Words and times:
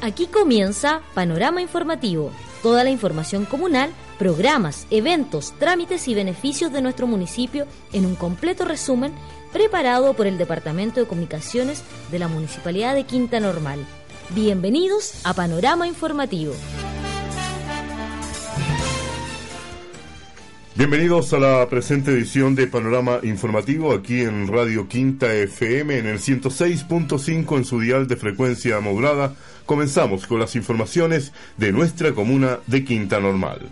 Aquí 0.00 0.26
comienza 0.26 1.02
Panorama 1.12 1.60
Informativo, 1.60 2.30
toda 2.62 2.82
la 2.82 2.88
información 2.88 3.44
comunal, 3.44 3.90
programas, 4.18 4.86
eventos, 4.90 5.52
trámites 5.58 6.08
y 6.08 6.14
beneficios 6.14 6.72
de 6.72 6.80
nuestro 6.80 7.06
municipio 7.06 7.66
en 7.92 8.06
un 8.06 8.14
completo 8.14 8.64
resumen 8.64 9.12
preparado 9.52 10.14
por 10.14 10.26
el 10.26 10.38
Departamento 10.38 11.00
de 11.00 11.06
Comunicaciones 11.06 11.82
de 12.10 12.18
la 12.18 12.28
Municipalidad 12.28 12.94
de 12.94 13.04
Quinta 13.04 13.38
Normal. 13.38 13.84
Bienvenidos 14.30 15.12
a 15.24 15.34
Panorama 15.34 15.86
Informativo. 15.86 16.54
Bienvenidos 20.78 21.32
a 21.32 21.40
la 21.40 21.68
presente 21.68 22.12
edición 22.12 22.54
de 22.54 22.68
Panorama 22.68 23.18
Informativo 23.24 23.92
aquí 23.92 24.20
en 24.20 24.46
Radio 24.46 24.86
Quinta 24.86 25.34
FM 25.34 25.98
en 25.98 26.06
el 26.06 26.20
106.5 26.20 27.56
en 27.56 27.64
su 27.64 27.80
dial 27.80 28.06
de 28.06 28.14
frecuencia 28.14 28.78
modulada. 28.78 29.34
Comenzamos 29.66 30.28
con 30.28 30.38
las 30.38 30.54
informaciones 30.54 31.32
de 31.56 31.72
nuestra 31.72 32.12
comuna 32.12 32.60
de 32.68 32.84
Quinta 32.84 33.18
Normal. 33.18 33.68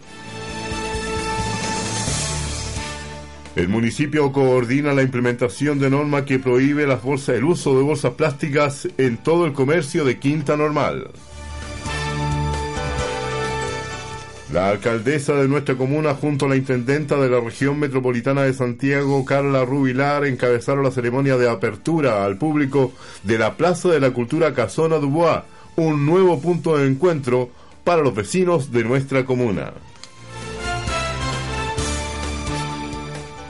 El 3.55 3.69
municipio 3.69 4.33
coordina 4.33 4.93
la 4.93 5.03
implementación 5.03 5.79
de 5.79 5.91
norma 5.91 6.25
que 6.25 6.41
prohíbe 6.41 6.89
las 6.89 7.05
bolsas, 7.05 7.37
el 7.37 7.45
uso 7.45 7.77
de 7.77 7.85
bolsas 7.85 8.15
plásticas 8.15 8.89
en 8.99 9.17
todo 9.17 9.47
el 9.47 9.53
comercio 9.53 10.05
de 10.05 10.19
Quinta 10.19 10.57
Normal. 10.57 11.13
La 14.57 14.71
alcaldesa 14.71 15.35
de 15.35 15.49
nuestra 15.49 15.75
comuna 15.75 16.15
junto 16.15 16.47
a 16.47 16.49
la 16.49 16.57
intendenta 16.57 17.17
de 17.17 17.29
la 17.29 17.41
región 17.41 17.79
metropolitana 17.79 18.45
de 18.45 18.55
Santiago, 18.55 19.23
Carla 19.23 19.67
Rubilar, 19.67 20.25
encabezaron 20.25 20.83
la 20.83 20.91
ceremonia 20.91 21.37
de 21.37 21.47
apertura 21.47 22.25
al 22.25 22.39
público 22.39 22.93
de 23.23 23.39
la 23.39 23.59
Plaza 23.59 23.91
de 23.91 24.01
la 24.01 24.13
Cultura 24.13 24.55
Casona 24.55 24.97
Dubois, 24.97 25.43
un 25.77 26.07
nuevo 26.07 26.41
punto 26.41 26.79
de 26.79 26.87
encuentro 26.87 27.51
para 27.85 28.01
los 28.01 28.15
vecinos 28.15 28.73
de 28.73 28.83
nuestra 28.83 29.27
comuna. 29.27 29.75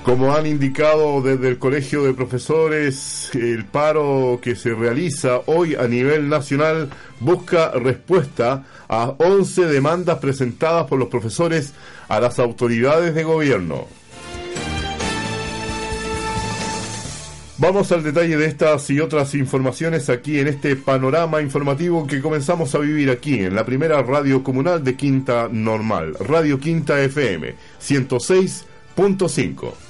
Como 0.07 0.33
han 0.33 0.47
indicado 0.47 1.21
desde 1.21 1.49
el 1.49 1.59
Colegio 1.59 2.05
de 2.05 2.15
Profesores, 2.15 3.29
el 3.35 3.65
paro 3.65 4.39
que 4.41 4.55
se 4.55 4.73
realiza 4.73 5.41
hoy 5.47 5.75
a 5.75 5.89
nivel 5.89 6.29
nacional 6.29 6.91
busca 7.19 7.73
respuesta 7.73 8.65
a 8.89 9.17
11 9.19 9.67
demandas 9.67 10.21
presentadas 10.21 10.87
por 10.87 11.01
los 11.01 11.09
profesores 11.09 11.75
a 12.07 12.21
las 12.21 12.39
autoridades 12.39 13.17
de 13.17 13.25
gobierno. 13.25 13.89
Vamos 17.59 17.91
al 17.91 18.05
detalle 18.05 18.37
de 18.37 18.47
estas 18.47 18.89
y 18.91 19.01
otras 19.01 19.35
informaciones 19.35 20.09
aquí 20.09 20.39
en 20.39 20.47
este 20.47 20.77
panorama 20.77 21.43
informativo 21.43 22.07
que 22.07 22.23
comenzamos 22.23 22.73
a 22.77 22.79
vivir 22.79 23.11
aquí 23.11 23.41
en 23.41 23.57
la 23.57 23.67
primera 23.67 24.01
radio 24.05 24.45
comunal 24.45 24.85
de 24.85 24.95
Quinta 24.95 25.49
Normal, 25.51 26.15
Radio 26.21 26.61
Quinta 26.61 27.03
FM 27.03 27.57
106.5. 27.83 29.86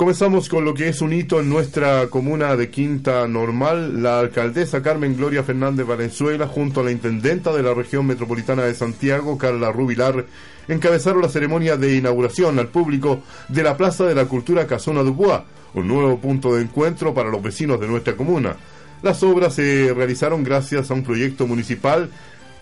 Comenzamos 0.00 0.48
con 0.48 0.64
lo 0.64 0.72
que 0.72 0.88
es 0.88 1.02
un 1.02 1.12
hito 1.12 1.40
en 1.40 1.50
nuestra 1.50 2.06
comuna 2.06 2.56
de 2.56 2.70
Quinta 2.70 3.28
Normal. 3.28 4.02
La 4.02 4.20
alcaldesa 4.20 4.80
Carmen 4.80 5.14
Gloria 5.14 5.42
Fernández 5.42 5.86
Valenzuela, 5.86 6.46
junto 6.46 6.80
a 6.80 6.84
la 6.84 6.90
intendenta 6.90 7.52
de 7.52 7.62
la 7.62 7.74
región 7.74 8.06
metropolitana 8.06 8.62
de 8.62 8.74
Santiago, 8.74 9.36
Carla 9.36 9.70
Rubilar, 9.70 10.24
encabezaron 10.68 11.20
la 11.20 11.28
ceremonia 11.28 11.76
de 11.76 11.96
inauguración 11.96 12.58
al 12.58 12.68
público 12.68 13.20
de 13.48 13.62
la 13.62 13.76
Plaza 13.76 14.06
de 14.06 14.14
la 14.14 14.24
Cultura 14.24 14.66
Casona 14.66 15.02
Dubois, 15.02 15.42
un 15.74 15.86
nuevo 15.86 16.18
punto 16.18 16.54
de 16.54 16.62
encuentro 16.62 17.12
para 17.12 17.28
los 17.28 17.42
vecinos 17.42 17.78
de 17.78 17.88
nuestra 17.88 18.16
comuna. 18.16 18.56
Las 19.02 19.22
obras 19.22 19.52
se 19.52 19.92
realizaron 19.92 20.42
gracias 20.42 20.90
a 20.90 20.94
un 20.94 21.02
proyecto 21.02 21.46
municipal 21.46 22.08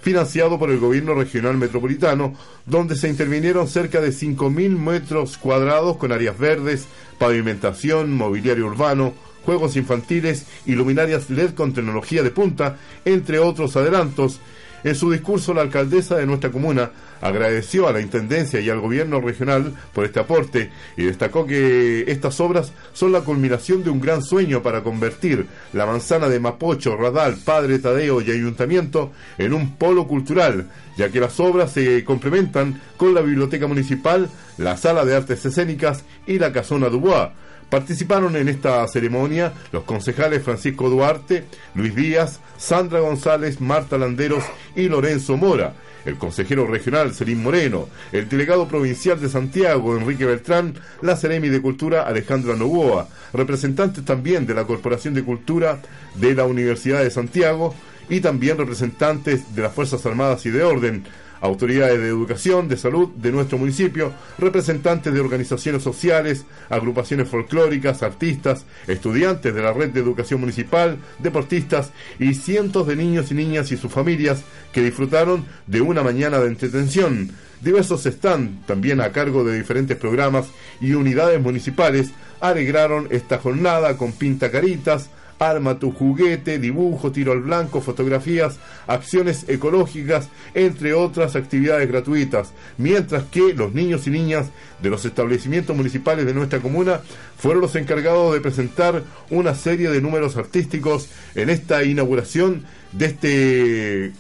financiado 0.09 0.59
por 0.59 0.71
el 0.71 0.79
gobierno 0.79 1.13
regional 1.13 1.59
metropolitano, 1.59 2.33
donde 2.65 2.97
se 2.97 3.11
intervinieron 3.11 3.69
cerca 3.69 4.01
de 4.01 4.09
5.000 4.09 4.71
metros 4.79 5.37
cuadrados 5.37 5.99
con 5.99 6.13
áreas 6.13 6.39
verdes, 6.39 6.87
pavimentación, 7.19 8.15
mobiliario 8.15 8.69
urbano, 8.69 9.13
juegos 9.45 9.77
infantiles 9.77 10.47
y 10.65 10.73
luminarias 10.77 11.29
LED 11.29 11.51
con 11.51 11.75
tecnología 11.75 12.23
de 12.23 12.31
punta, 12.31 12.79
entre 13.05 13.39
otros 13.39 13.77
adelantos. 13.77 14.41
En 14.83 14.95
su 14.95 15.11
discurso, 15.11 15.53
la 15.53 15.61
alcaldesa 15.61 16.17
de 16.17 16.25
nuestra 16.25 16.51
comuna 16.51 16.91
agradeció 17.21 17.89
a 17.89 17.93
la 17.93 18.01
Intendencia 18.01 18.61
y 18.61 18.71
al 18.71 18.81
Gobierno 18.81 19.21
regional 19.21 19.75
por 19.93 20.05
este 20.05 20.21
aporte 20.21 20.71
y 20.97 21.05
destacó 21.05 21.47
que 21.47 22.05
estas 22.09 22.41
obras 22.41 22.73
son 22.93 23.13
la 23.13 23.23
culminación 23.23 23.83
de 23.85 23.91
un 23.91 24.01
gran 24.01 24.23
sueño 24.23 24.63
para 24.63 24.83
convertir 24.83 25.47
la 25.73 25.87
manzana 25.87 26.29
de 26.29 26.41
Mapocho, 26.41 26.97
Radal, 26.97 27.37
Padre 27.45 27.79
Tadeo 27.79 28.21
y 28.21 28.31
Ayuntamiento 28.31 29.13
en 29.39 29.55
un 29.55 29.77
polo 29.77 30.07
cultural, 30.07 30.69
ya 30.97 31.11
que 31.11 31.21
las 31.21 31.39
obras 31.41 31.73
se 31.73 32.05
complementan 32.05 32.81
con 32.97 33.15
la 33.15 33.21
Biblioteca 33.21 33.67
Municipal, 33.67 34.29
la 34.57 34.77
Sala 34.77 35.05
de 35.05 35.17
Artes 35.17 35.45
Escénicas 35.45 36.05
y 36.27 36.39
la 36.39 36.53
Casona 36.53 36.89
Dubois. 36.89 37.31
Participaron 37.71 38.35
en 38.37 38.49
esta 38.49 38.87
ceremonia 38.89 39.53
los 39.73 39.85
concejales 39.85 40.43
Francisco 40.43 40.89
Duarte, 40.89 41.45
Luis 41.75 41.95
Díaz, 41.95 42.41
Sandra 42.57 43.01
González, 43.01 43.61
Marta 43.61 43.99
Landeros 43.99 44.43
y 44.75 44.89
Lorenzo 44.89 45.37
Mora, 45.37 45.75
el 46.05 46.17
consejero 46.17 46.67
regional 46.67 47.15
Serín 47.15 47.43
Moreno, 47.43 47.89
el 48.13 48.29
delegado 48.29 48.69
provincial 48.69 49.21
de 49.21 49.29
Santiago 49.29 49.97
Enrique 49.97 50.25
Beltrán, 50.25 50.75
la 51.03 51.17
Ceremi 51.17 51.49
de 51.49 51.61
Cultura 51.61 52.03
Alejandra 52.03 52.57
Novoa, 52.57 53.09
representantes 53.33 54.05
también 54.05 54.47
de 54.47 54.55
la 54.55 54.65
Corporación 54.65 55.15
de 55.15 55.25
Cultura 55.25 55.81
de 56.15 56.35
la 56.35 56.45
Universidad 56.45 57.03
de 57.03 57.11
Santiago 57.11 57.75
y 58.09 58.21
también 58.21 58.59
representantes 58.59 59.55
de 59.55 59.63
las 59.63 59.75
Fuerzas 59.75 60.05
Armadas 60.07 60.47
y 60.47 60.51
de 60.51 60.63
Orden, 60.63 61.05
autoridades 61.41 61.99
de 62.01 62.09
educación, 62.09 62.69
de 62.69 62.77
salud 62.77 63.09
de 63.17 63.33
nuestro 63.33 63.59
municipio, 63.59 64.13
representantes 64.39 65.13
de 65.13 65.21
organizaciones 65.21 65.83
sociales, 65.83 66.45
agrupaciones 66.69 67.29
folclóricas, 67.29 68.03
artistas, 68.03 68.65
estudiantes 68.87 69.55
de 69.55 69.63
la 69.63 69.73
red 69.73 69.91
de 69.91 70.01
educación 70.01 70.41
municipal, 70.41 70.99
deportistas 71.19 71.91
y 72.19 72.35
cientos 72.35 72.87
de 72.87 72.97
niños 72.97 73.31
y 73.31 73.35
niñas 73.35 73.71
y 73.73 73.77
sus 73.77 73.93
familias 73.93 74.43
que 74.73 74.83
disfrutaron 74.83 75.45
de 75.67 75.81
una 75.81 76.03
mañana 76.03 76.39
de 76.39 76.49
entretención. 76.49 77.31
Diversos 77.61 78.07
están 78.07 78.63
también 78.67 79.01
a 79.01 79.11
cargo 79.11 79.43
de 79.43 79.59
diferentes 79.59 79.97
programas 79.97 80.47
y 80.81 80.93
unidades 80.93 81.41
municipales 81.41 82.13
alegraron 82.41 83.09
esta 83.11 83.39
jornada 83.39 83.97
con 83.97 84.13
pintacaritas, 84.13 85.11
Arma 85.39 85.79
tu 85.79 85.93
juguete, 85.93 86.59
dibujo, 86.59 87.13
tiro 87.13 87.33
al 87.33 87.41
blanco, 87.41 87.81
fotografías, 87.81 88.59
acciones 88.87 89.45
ecológicas, 89.49 90.29
entre 90.55 90.95
otras 90.95 91.37
actividades 91.37 91.89
gratuitas, 91.89 92.53
mientras 92.77 93.25
que 93.25 93.55
los 93.55 93.73
niños 93.73 94.07
y 94.07 94.11
niñas 94.11 94.47
de 94.83 94.91
los 94.91 95.05
establecimientos 95.05 95.77
municipales 95.77 96.27
de 96.27 96.35
nuestra 96.35 96.61
comuna 96.61 97.01
fueron 97.39 97.63
los 97.63 97.77
encargados 97.77 98.35
de 98.35 98.41
presentar 98.41 99.03
una 99.31 99.55
serie 99.55 99.91
de 99.91 100.01
números 100.01 100.37
artísticos 100.37 101.09
en 101.35 101.51
esta 101.51 101.85
inauguración 101.85 102.65
de 102.93 103.07
este 103.07 104.13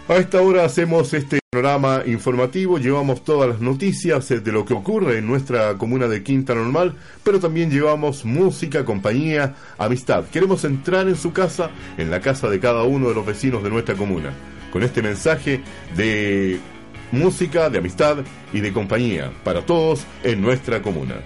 A 0.09 0.19
esta 0.19 0.41
hora 0.41 0.65
hacemos 0.65 1.13
este 1.15 1.41
programa 1.51 2.03
informativo, 2.07 2.79
llevamos 2.79 3.25
todas 3.25 3.49
las 3.49 3.61
noticias 3.61 4.29
de 4.29 4.53
lo 4.53 4.65
que 4.65 4.73
ocurre 4.73 5.19
en 5.19 5.27
nuestra 5.27 5.77
comuna 5.77 6.07
de 6.07 6.23
Quinta 6.23 6.55
Normal, 6.55 6.95
pero 7.25 7.41
también 7.41 7.73
llevamos 7.73 8.25
música, 8.25 8.85
compañía, 8.85 9.57
amistad. 9.77 10.27
Queremos 10.27 10.65
entrar 10.65 11.09
en 11.09 11.17
su 11.17 11.33
casa, 11.33 11.71
en 11.99 12.09
la 12.09 12.21
casa 12.21 12.49
de 12.49 12.61
cada 12.61 12.85
uno 12.85 13.09
de 13.09 13.17
los 13.17 13.27
vecinos 13.27 13.65
de 13.65 13.71
nuestra 13.71 13.97
comuna, 13.97 14.33
con 14.73 14.85
este 14.85 15.03
mensaje 15.03 15.61
de 15.97 16.61
música, 17.11 17.69
de 17.69 17.79
amistad 17.79 18.19
y 18.53 18.61
de 18.61 18.73
compañía 18.73 19.33
para 19.43 19.67
todos 19.67 20.05
en 20.23 20.41
nuestra 20.41 20.83
comuna. 20.83 21.17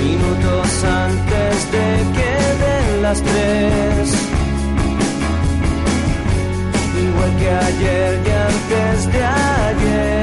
Minutos 0.00 0.84
antes 0.84 1.72
de 1.72 1.96
que 2.14 2.94
den 2.94 3.02
las 3.02 3.22
tres 3.24 4.37
que 7.36 7.50
ayer 7.50 8.20
y 8.24 8.30
antes 8.30 9.12
de 9.12 9.24
ayer. 9.24 10.17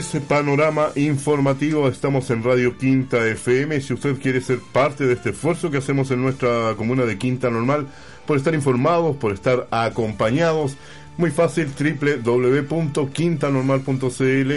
Es 0.00 0.16
Panorama 0.26 0.88
Informativo, 0.96 1.86
estamos 1.86 2.30
en 2.30 2.42
Radio 2.42 2.78
Quinta 2.78 3.26
FM. 3.26 3.78
Si 3.82 3.92
usted 3.92 4.18
quiere 4.18 4.40
ser 4.40 4.58
parte 4.72 5.06
de 5.06 5.12
este 5.12 5.28
esfuerzo 5.30 5.70
que 5.70 5.76
hacemos 5.76 6.10
en 6.10 6.22
nuestra 6.22 6.74
comuna 6.74 7.04
de 7.04 7.18
Quinta 7.18 7.50
Normal, 7.50 7.86
por 8.26 8.38
estar 8.38 8.54
informados, 8.54 9.16
por 9.16 9.32
estar 9.32 9.68
acompañados, 9.70 10.78
muy 11.18 11.30
fácil, 11.30 11.68
www.quintanormal.cl, 11.78 14.52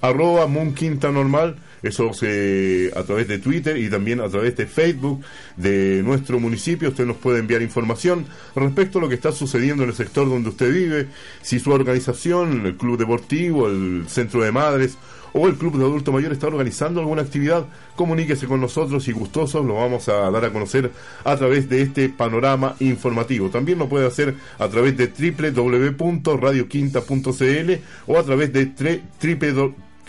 arroba 0.00 0.46
Moon 0.46 0.74
Quinta 0.74 1.10
Normal 1.10 1.56
eso 1.88 2.12
se, 2.12 2.90
a 2.94 3.02
través 3.02 3.28
de 3.28 3.38
Twitter 3.38 3.76
y 3.76 3.88
también 3.88 4.20
a 4.20 4.28
través 4.28 4.56
de 4.56 4.66
Facebook 4.66 5.22
de 5.56 6.02
nuestro 6.04 6.40
municipio. 6.40 6.88
Usted 6.88 7.06
nos 7.06 7.16
puede 7.16 7.38
enviar 7.38 7.62
información 7.62 8.26
respecto 8.54 8.98
a 8.98 9.02
lo 9.02 9.08
que 9.08 9.14
está 9.14 9.32
sucediendo 9.32 9.82
en 9.82 9.90
el 9.90 9.94
sector 9.94 10.28
donde 10.28 10.50
usted 10.50 10.72
vive, 10.72 11.08
si 11.42 11.58
su 11.58 11.70
organización, 11.70 12.66
el 12.66 12.76
club 12.76 12.98
deportivo, 12.98 13.68
el 13.68 14.04
centro 14.08 14.42
de 14.42 14.52
madres 14.52 14.96
o 15.34 15.46
el 15.48 15.56
club 15.56 15.76
de 15.76 15.84
adulto 15.84 16.12
mayor 16.12 16.32
está 16.32 16.46
organizando 16.46 17.00
alguna 17.00 17.22
actividad, 17.22 17.66
comuníquese 17.96 18.46
con 18.46 18.60
nosotros 18.60 19.08
y 19.08 19.12
gustosos 19.12 19.66
lo 19.66 19.74
vamos 19.74 20.08
a 20.08 20.30
dar 20.30 20.44
a 20.44 20.52
conocer 20.52 20.92
a 21.24 21.36
través 21.36 21.68
de 21.68 21.82
este 21.82 22.08
panorama 22.08 22.76
informativo. 22.78 23.50
También 23.50 23.80
lo 23.80 23.88
puede 23.88 24.06
hacer 24.06 24.36
a 24.58 24.68
través 24.68 24.96
de 24.96 25.08
www.radioquinta.cl 25.08 27.72
o 28.06 28.16
a 28.16 28.22
través 28.22 28.52
de 28.52 28.66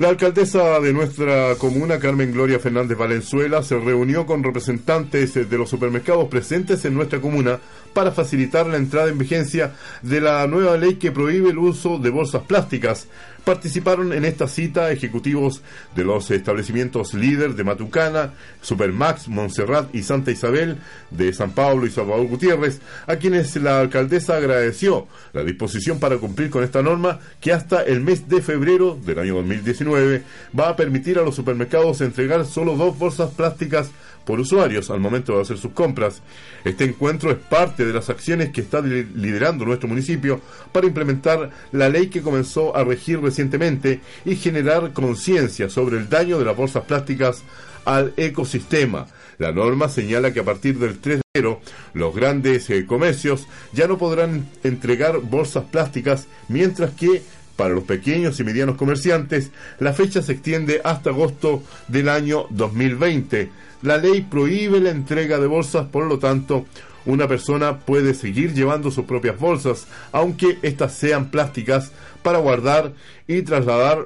La 0.00 0.08
alcaldesa 0.08 0.80
de 0.80 0.94
nuestra 0.94 1.56
comuna, 1.56 1.98
Carmen 1.98 2.32
Gloria 2.32 2.58
Fernández 2.58 2.96
Valenzuela, 2.96 3.62
se 3.62 3.78
reunió 3.78 4.24
con 4.24 4.42
representantes 4.42 5.34
de 5.34 5.58
los 5.58 5.68
supermercados 5.68 6.26
presentes 6.28 6.86
en 6.86 6.94
nuestra 6.94 7.20
comuna 7.20 7.58
para 7.92 8.10
facilitar 8.10 8.66
la 8.66 8.78
entrada 8.78 9.10
en 9.10 9.18
vigencia 9.18 9.74
de 10.00 10.22
la 10.22 10.46
nueva 10.46 10.78
ley 10.78 10.94
que 10.94 11.12
prohíbe 11.12 11.50
el 11.50 11.58
uso 11.58 11.98
de 11.98 12.08
bolsas 12.08 12.44
plásticas. 12.44 13.08
Participaron 13.44 14.12
en 14.12 14.24
esta 14.24 14.46
cita 14.48 14.90
ejecutivos 14.90 15.62
de 15.94 16.04
los 16.04 16.30
establecimientos 16.30 17.14
líder 17.14 17.54
de 17.54 17.64
Matucana, 17.64 18.34
Supermax, 18.60 19.28
Montserrat 19.28 19.94
y 19.94 20.02
Santa 20.02 20.30
Isabel, 20.30 20.78
de 21.10 21.32
San 21.32 21.52
Pablo 21.52 21.86
y 21.86 21.90
Salvador 21.90 22.26
Gutiérrez, 22.26 22.80
a 23.06 23.16
quienes 23.16 23.56
la 23.56 23.80
alcaldesa 23.80 24.36
agradeció 24.36 25.06
la 25.32 25.44
disposición 25.44 25.98
para 25.98 26.18
cumplir 26.18 26.50
con 26.50 26.64
esta 26.64 26.82
norma 26.82 27.20
que 27.40 27.52
hasta 27.52 27.82
el 27.82 28.00
mes 28.00 28.28
de 28.28 28.42
febrero 28.42 28.98
del 29.04 29.18
año 29.18 29.36
2019 29.36 30.22
va 30.58 30.68
a 30.68 30.76
permitir 30.76 31.18
a 31.18 31.22
los 31.22 31.34
supermercados 31.34 32.00
entregar 32.00 32.44
solo 32.46 32.76
dos 32.76 32.98
bolsas 32.98 33.30
plásticas 33.30 33.90
por 34.30 34.38
usuarios 34.38 34.90
al 34.90 35.00
momento 35.00 35.34
de 35.34 35.42
hacer 35.42 35.58
sus 35.58 35.72
compras. 35.72 36.22
Este 36.64 36.84
encuentro 36.84 37.32
es 37.32 37.36
parte 37.36 37.84
de 37.84 37.92
las 37.92 38.10
acciones 38.10 38.50
que 38.50 38.60
está 38.60 38.80
liderando 38.80 39.64
nuestro 39.64 39.88
municipio 39.88 40.40
para 40.70 40.86
implementar 40.86 41.50
la 41.72 41.88
ley 41.88 42.06
que 42.06 42.22
comenzó 42.22 42.76
a 42.76 42.84
regir 42.84 43.20
recientemente 43.20 43.98
y 44.24 44.36
generar 44.36 44.92
conciencia 44.92 45.68
sobre 45.68 45.98
el 45.98 46.08
daño 46.08 46.38
de 46.38 46.44
las 46.44 46.56
bolsas 46.56 46.84
plásticas 46.84 47.42
al 47.84 48.14
ecosistema. 48.16 49.08
La 49.38 49.50
norma 49.50 49.88
señala 49.88 50.32
que 50.32 50.38
a 50.38 50.44
partir 50.44 50.78
del 50.78 51.00
3 51.00 51.16
de 51.16 51.22
enero 51.34 51.60
los 51.92 52.14
grandes 52.14 52.70
eh, 52.70 52.86
comercios 52.86 53.48
ya 53.72 53.88
no 53.88 53.98
podrán 53.98 54.48
entregar 54.62 55.18
bolsas 55.22 55.64
plásticas, 55.64 56.28
mientras 56.46 56.92
que 56.92 57.20
para 57.56 57.74
los 57.74 57.82
pequeños 57.82 58.38
y 58.38 58.44
medianos 58.44 58.76
comerciantes 58.76 59.50
la 59.80 59.92
fecha 59.92 60.22
se 60.22 60.34
extiende 60.34 60.80
hasta 60.84 61.10
agosto 61.10 61.64
del 61.88 62.08
año 62.08 62.46
2020. 62.50 63.50
La 63.82 63.96
ley 63.96 64.20
prohíbe 64.22 64.80
la 64.80 64.90
entrega 64.90 65.38
de 65.38 65.46
bolsas, 65.46 65.86
por 65.86 66.06
lo 66.06 66.18
tanto, 66.18 66.66
una 67.06 67.26
persona 67.26 67.78
puede 67.78 68.12
seguir 68.14 68.52
llevando 68.52 68.90
sus 68.90 69.06
propias 69.06 69.38
bolsas, 69.38 69.86
aunque 70.12 70.58
éstas 70.62 70.94
sean 70.94 71.30
plásticas, 71.30 71.92
para 72.22 72.38
guardar 72.38 72.92
y 73.26 73.40
trasladar 73.42 74.04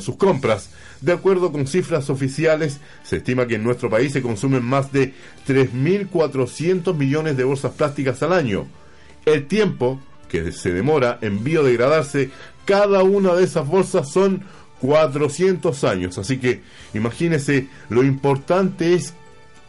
sus 0.00 0.16
compras. 0.16 0.70
De 1.00 1.12
acuerdo 1.12 1.50
con 1.52 1.66
cifras 1.66 2.10
oficiales, 2.10 2.80
se 3.02 3.16
estima 3.16 3.46
que 3.46 3.54
en 3.54 3.64
nuestro 3.64 3.88
país 3.88 4.12
se 4.12 4.20
consumen 4.20 4.62
más 4.62 4.92
de 4.92 5.14
3.400 5.48 6.94
millones 6.94 7.36
de 7.36 7.44
bolsas 7.44 7.72
plásticas 7.72 8.22
al 8.22 8.34
año. 8.34 8.66
El 9.24 9.46
tiempo 9.46 10.00
que 10.28 10.52
se 10.52 10.72
demora 10.72 11.18
en 11.22 11.42
biodegradarse 11.42 12.30
cada 12.66 13.02
una 13.02 13.34
de 13.34 13.44
esas 13.44 13.66
bolsas 13.66 14.10
son 14.10 14.42
400 14.84 15.82
años. 15.84 16.18
Así 16.18 16.36
que 16.36 16.60
imagínense, 16.92 17.68
lo 17.88 18.04
importante 18.04 18.92
es 18.92 19.14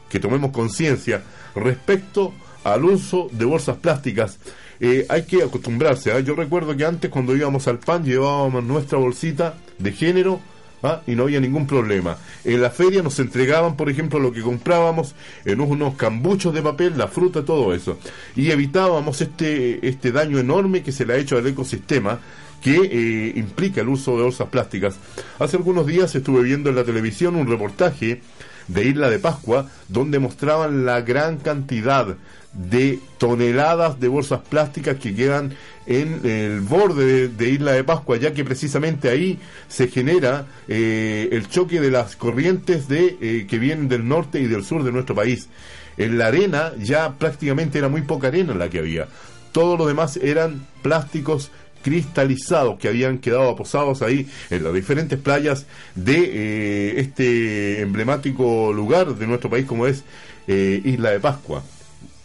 que 0.10 0.20
tomemos 0.20 0.52
conciencia 0.52 1.24
respecto 1.56 2.34
al 2.66 2.84
uso 2.84 3.30
de 3.32 3.46
bolsas 3.46 3.78
plásticas. 3.78 4.38
Eh, 4.82 5.06
hay 5.08 5.24
que 5.24 5.42
acostumbrarse. 5.42 6.12
¿ah? 6.12 6.20
Yo 6.20 6.36
recuerdo 6.36 6.76
que 6.76 6.84
antes 6.84 7.10
cuando 7.10 7.34
íbamos 7.34 7.66
al 7.70 7.80
pan 7.80 8.04
llevábamos 8.04 8.62
nuestra 8.66 8.98
bolsita 8.98 9.54
de 9.80 9.94
género 9.94 10.42
¿ah? 10.84 11.02
y 11.08 11.16
no 11.16 11.24
había 11.24 11.40
ningún 11.40 11.66
problema. 11.66 12.18
En 12.44 12.62
la 12.62 12.70
feria 12.70 13.02
nos 13.02 13.18
entregaban, 13.20 13.78
por 13.78 13.90
ejemplo, 13.90 14.20
lo 14.20 14.34
que 14.34 14.42
comprábamos 14.42 15.16
en 15.46 15.62
unos 15.62 15.96
cambuchos 15.96 16.54
de 16.54 16.62
papel, 16.62 16.98
la 16.98 17.08
fruta, 17.08 17.46
todo 17.46 17.74
eso. 17.74 17.98
Y 18.36 18.52
evitábamos 18.52 19.22
este, 19.22 19.88
este 19.88 20.12
daño 20.12 20.40
enorme 20.40 20.84
que 20.84 20.92
se 20.92 21.06
le 21.06 21.14
ha 21.14 21.18
hecho 21.18 21.38
al 21.38 21.48
ecosistema 21.48 22.20
que 22.66 22.78
eh, 22.78 23.34
implica 23.36 23.82
el 23.82 23.90
uso 23.90 24.18
de 24.18 24.24
bolsas 24.24 24.50
plásticas. 24.50 24.96
Hace 25.38 25.56
algunos 25.56 25.86
días 25.86 26.16
estuve 26.16 26.42
viendo 26.42 26.72
en 26.72 26.76
la 26.76 26.84
televisión 26.84 27.36
un 27.36 27.48
reportaje 27.48 28.22
de 28.68 28.86
Isla 28.86 29.12
de 29.12 29.20
Pascua 29.20 29.70
donde 29.88 30.18
mostraban 30.18 30.84
la 30.84 31.02
gran 31.02 31.38
cantidad 31.38 32.18
de 32.54 32.98
toneladas 33.20 34.00
de 34.00 34.08
bolsas 34.08 34.40
plásticas 34.50 34.98
que 34.98 35.14
quedan 35.14 35.54
en 35.86 36.22
el 36.24 36.62
borde 36.62 37.28
de, 37.28 37.50
Isla 37.52 37.74
de 37.74 37.84
Pascua, 37.84 38.18
ya 38.18 38.34
que 38.34 38.44
precisamente 38.44 39.10
ahí 39.10 39.38
se 39.68 39.88
genera 39.88 40.48
eh, 40.68 41.30
el 41.34 41.48
choque 41.48 41.80
de 41.80 41.92
las 41.92 42.16
corrientes 42.16 42.88
de, 42.88 43.16
eh, 43.22 43.46
que 43.48 43.60
vienen 43.60 43.90
del 43.90 44.08
norte 44.08 44.40
y 44.40 44.48
del 44.48 44.66
sur 44.66 44.84
de 44.84 44.92
nuestro 44.92 45.14
país. 45.14 45.50
En 45.98 46.18
la 46.18 46.28
arena 46.28 46.72
ya 46.80 47.14
prácticamente 47.14 47.78
era 47.78 47.90
muy 47.90 48.02
poca 48.02 48.30
arena 48.30 48.56
la 48.56 48.70
que 48.70 48.80
había. 48.80 49.08
Todo 49.52 49.78
lo 49.78 49.86
demás 49.86 50.18
eran 50.18 50.66
plásticos 50.82 51.52
cristalizados 51.86 52.80
que 52.80 52.88
habían 52.88 53.20
quedado 53.20 53.48
aposados 53.48 54.02
ahí 54.02 54.28
en 54.50 54.64
las 54.64 54.74
diferentes 54.74 55.20
playas 55.20 55.68
de 55.94 56.16
eh, 56.18 56.94
este 57.00 57.82
emblemático 57.82 58.74
lugar 58.74 59.14
de 59.14 59.28
nuestro 59.28 59.52
país 59.52 59.68
como 59.68 59.86
es 59.86 60.04
eh, 60.48 60.82
Isla 60.84 61.12
de 61.12 61.20
Pascua. 61.20 61.62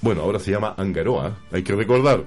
Bueno, 0.00 0.22
ahora 0.22 0.38
se 0.38 0.50
llama 0.50 0.74
Angaroa, 0.78 1.36
hay 1.52 1.62
que 1.62 1.74
recordar. 1.74 2.24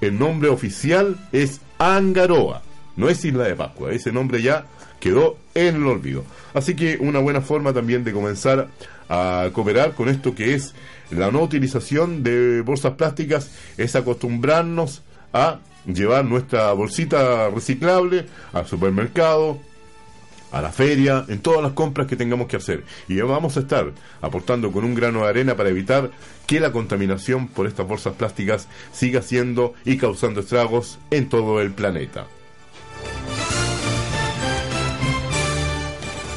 El 0.00 0.16
nombre 0.16 0.48
oficial 0.48 1.16
es 1.32 1.60
Angaroa, 1.78 2.62
no 2.94 3.08
es 3.08 3.24
Isla 3.24 3.48
de 3.48 3.56
Pascua, 3.56 3.90
ese 3.90 4.12
nombre 4.12 4.40
ya 4.40 4.64
quedó 5.00 5.38
en 5.56 5.74
el 5.74 5.86
olvido. 5.88 6.22
Así 6.54 6.76
que 6.76 6.98
una 7.00 7.18
buena 7.18 7.40
forma 7.40 7.72
también 7.72 8.04
de 8.04 8.12
comenzar 8.12 8.68
a 9.08 9.50
cooperar 9.52 9.94
con 9.96 10.08
esto 10.08 10.36
que 10.36 10.54
es 10.54 10.72
la 11.10 11.32
no 11.32 11.42
utilización 11.42 12.22
de 12.22 12.60
bolsas 12.60 12.92
plásticas 12.92 13.50
es 13.76 13.96
acostumbrarnos 13.96 15.02
a 15.32 15.58
llevar 15.86 16.24
nuestra 16.24 16.72
bolsita 16.72 17.48
reciclable 17.50 18.26
al 18.52 18.66
supermercado, 18.66 19.58
a 20.52 20.60
la 20.60 20.72
feria, 20.72 21.24
en 21.28 21.40
todas 21.40 21.62
las 21.62 21.72
compras 21.72 22.06
que 22.06 22.16
tengamos 22.16 22.48
que 22.48 22.56
hacer. 22.56 22.84
Y 23.08 23.20
vamos 23.20 23.56
a 23.56 23.60
estar 23.60 23.92
aportando 24.20 24.72
con 24.72 24.84
un 24.84 24.94
grano 24.94 25.22
de 25.22 25.28
arena 25.28 25.56
para 25.56 25.70
evitar 25.70 26.10
que 26.46 26.60
la 26.60 26.72
contaminación 26.72 27.48
por 27.48 27.66
estas 27.66 27.86
bolsas 27.86 28.14
plásticas 28.14 28.68
siga 28.92 29.22
siendo 29.22 29.74
y 29.84 29.96
causando 29.96 30.40
estragos 30.40 30.98
en 31.10 31.28
todo 31.28 31.60
el 31.60 31.70
planeta. 31.70 32.26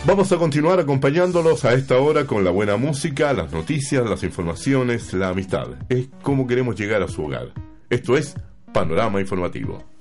Vamos 0.05 0.33
a 0.33 0.37
continuar 0.37 0.81
acompañándolos 0.81 1.63
a 1.63 1.73
esta 1.73 1.97
hora 1.97 2.25
con 2.27 2.43
la 2.43 2.51
buena 2.51 2.75
música, 2.75 3.31
las 3.31 3.53
noticias, 3.53 4.07
las 4.07 4.23
informaciones, 4.23 5.13
la 5.13 5.29
amistad. 5.29 5.67
Es 5.87 6.09
como 6.21 6.45
queremos 6.45 6.75
llegar 6.75 7.01
a 7.01 7.07
su 7.07 7.23
hogar. 7.23 7.53
Esto 7.89 8.17
es 8.17 8.35
Panorama 8.73 9.21
Informativo. 9.21 9.92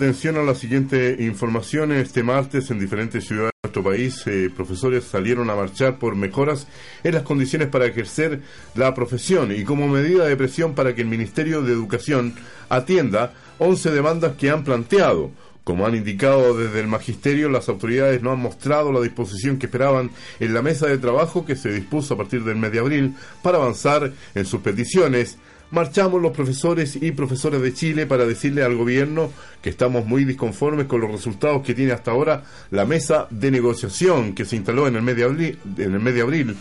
Atención 0.00 0.38
a 0.38 0.42
la 0.42 0.54
siguiente 0.54 1.16
información. 1.18 1.92
Este 1.92 2.22
martes 2.22 2.70
en 2.70 2.80
diferentes 2.80 3.26
ciudades 3.26 3.50
de 3.50 3.68
nuestro 3.68 3.84
país, 3.84 4.26
eh, 4.26 4.48
profesores 4.48 5.04
salieron 5.04 5.50
a 5.50 5.54
marchar 5.54 5.98
por 5.98 6.16
mejoras 6.16 6.66
en 7.04 7.12
las 7.12 7.22
condiciones 7.22 7.68
para 7.68 7.84
ejercer 7.84 8.40
la 8.74 8.94
profesión 8.94 9.52
y 9.54 9.62
como 9.62 9.86
medida 9.88 10.24
de 10.24 10.38
presión 10.38 10.74
para 10.74 10.94
que 10.94 11.02
el 11.02 11.08
Ministerio 11.08 11.60
de 11.60 11.74
Educación 11.74 12.34
atienda 12.70 13.34
11 13.58 13.90
demandas 13.90 14.36
que 14.36 14.48
han 14.48 14.64
planteado. 14.64 15.32
Como 15.64 15.86
han 15.86 15.94
indicado 15.94 16.56
desde 16.56 16.80
el 16.80 16.86
magisterio, 16.86 17.50
las 17.50 17.68
autoridades 17.68 18.22
no 18.22 18.32
han 18.32 18.40
mostrado 18.40 18.92
la 18.92 19.02
disposición 19.02 19.58
que 19.58 19.66
esperaban 19.66 20.10
en 20.40 20.54
la 20.54 20.62
mesa 20.62 20.86
de 20.86 20.96
trabajo 20.96 21.44
que 21.44 21.56
se 21.56 21.70
dispuso 21.70 22.14
a 22.14 22.16
partir 22.16 22.42
del 22.42 22.56
mes 22.56 22.72
de 22.72 22.78
abril 22.78 23.14
para 23.42 23.58
avanzar 23.58 24.10
en 24.34 24.46
sus 24.46 24.62
peticiones 24.62 25.36
marchamos 25.70 26.20
los 26.20 26.32
profesores 26.32 26.96
y 27.00 27.12
profesores 27.12 27.62
de 27.62 27.72
Chile 27.74 28.06
para 28.06 28.26
decirle 28.26 28.62
al 28.62 28.76
gobierno 28.76 29.32
que 29.62 29.70
estamos 29.70 30.06
muy 30.06 30.24
disconformes 30.24 30.86
con 30.86 31.00
los 31.00 31.10
resultados 31.10 31.62
que 31.62 31.74
tiene 31.74 31.92
hasta 31.92 32.10
ahora 32.10 32.42
la 32.70 32.84
mesa 32.84 33.26
de 33.30 33.50
negociación 33.50 34.34
que 34.34 34.44
se 34.44 34.56
instaló 34.56 34.86
en 34.88 34.96
el 34.96 35.02
mes 35.02 35.16
de 35.16 35.24
abril, 35.24 35.58
en 35.78 35.94
el 35.94 36.00
mes 36.00 36.14
de 36.14 36.22
abril 36.22 36.56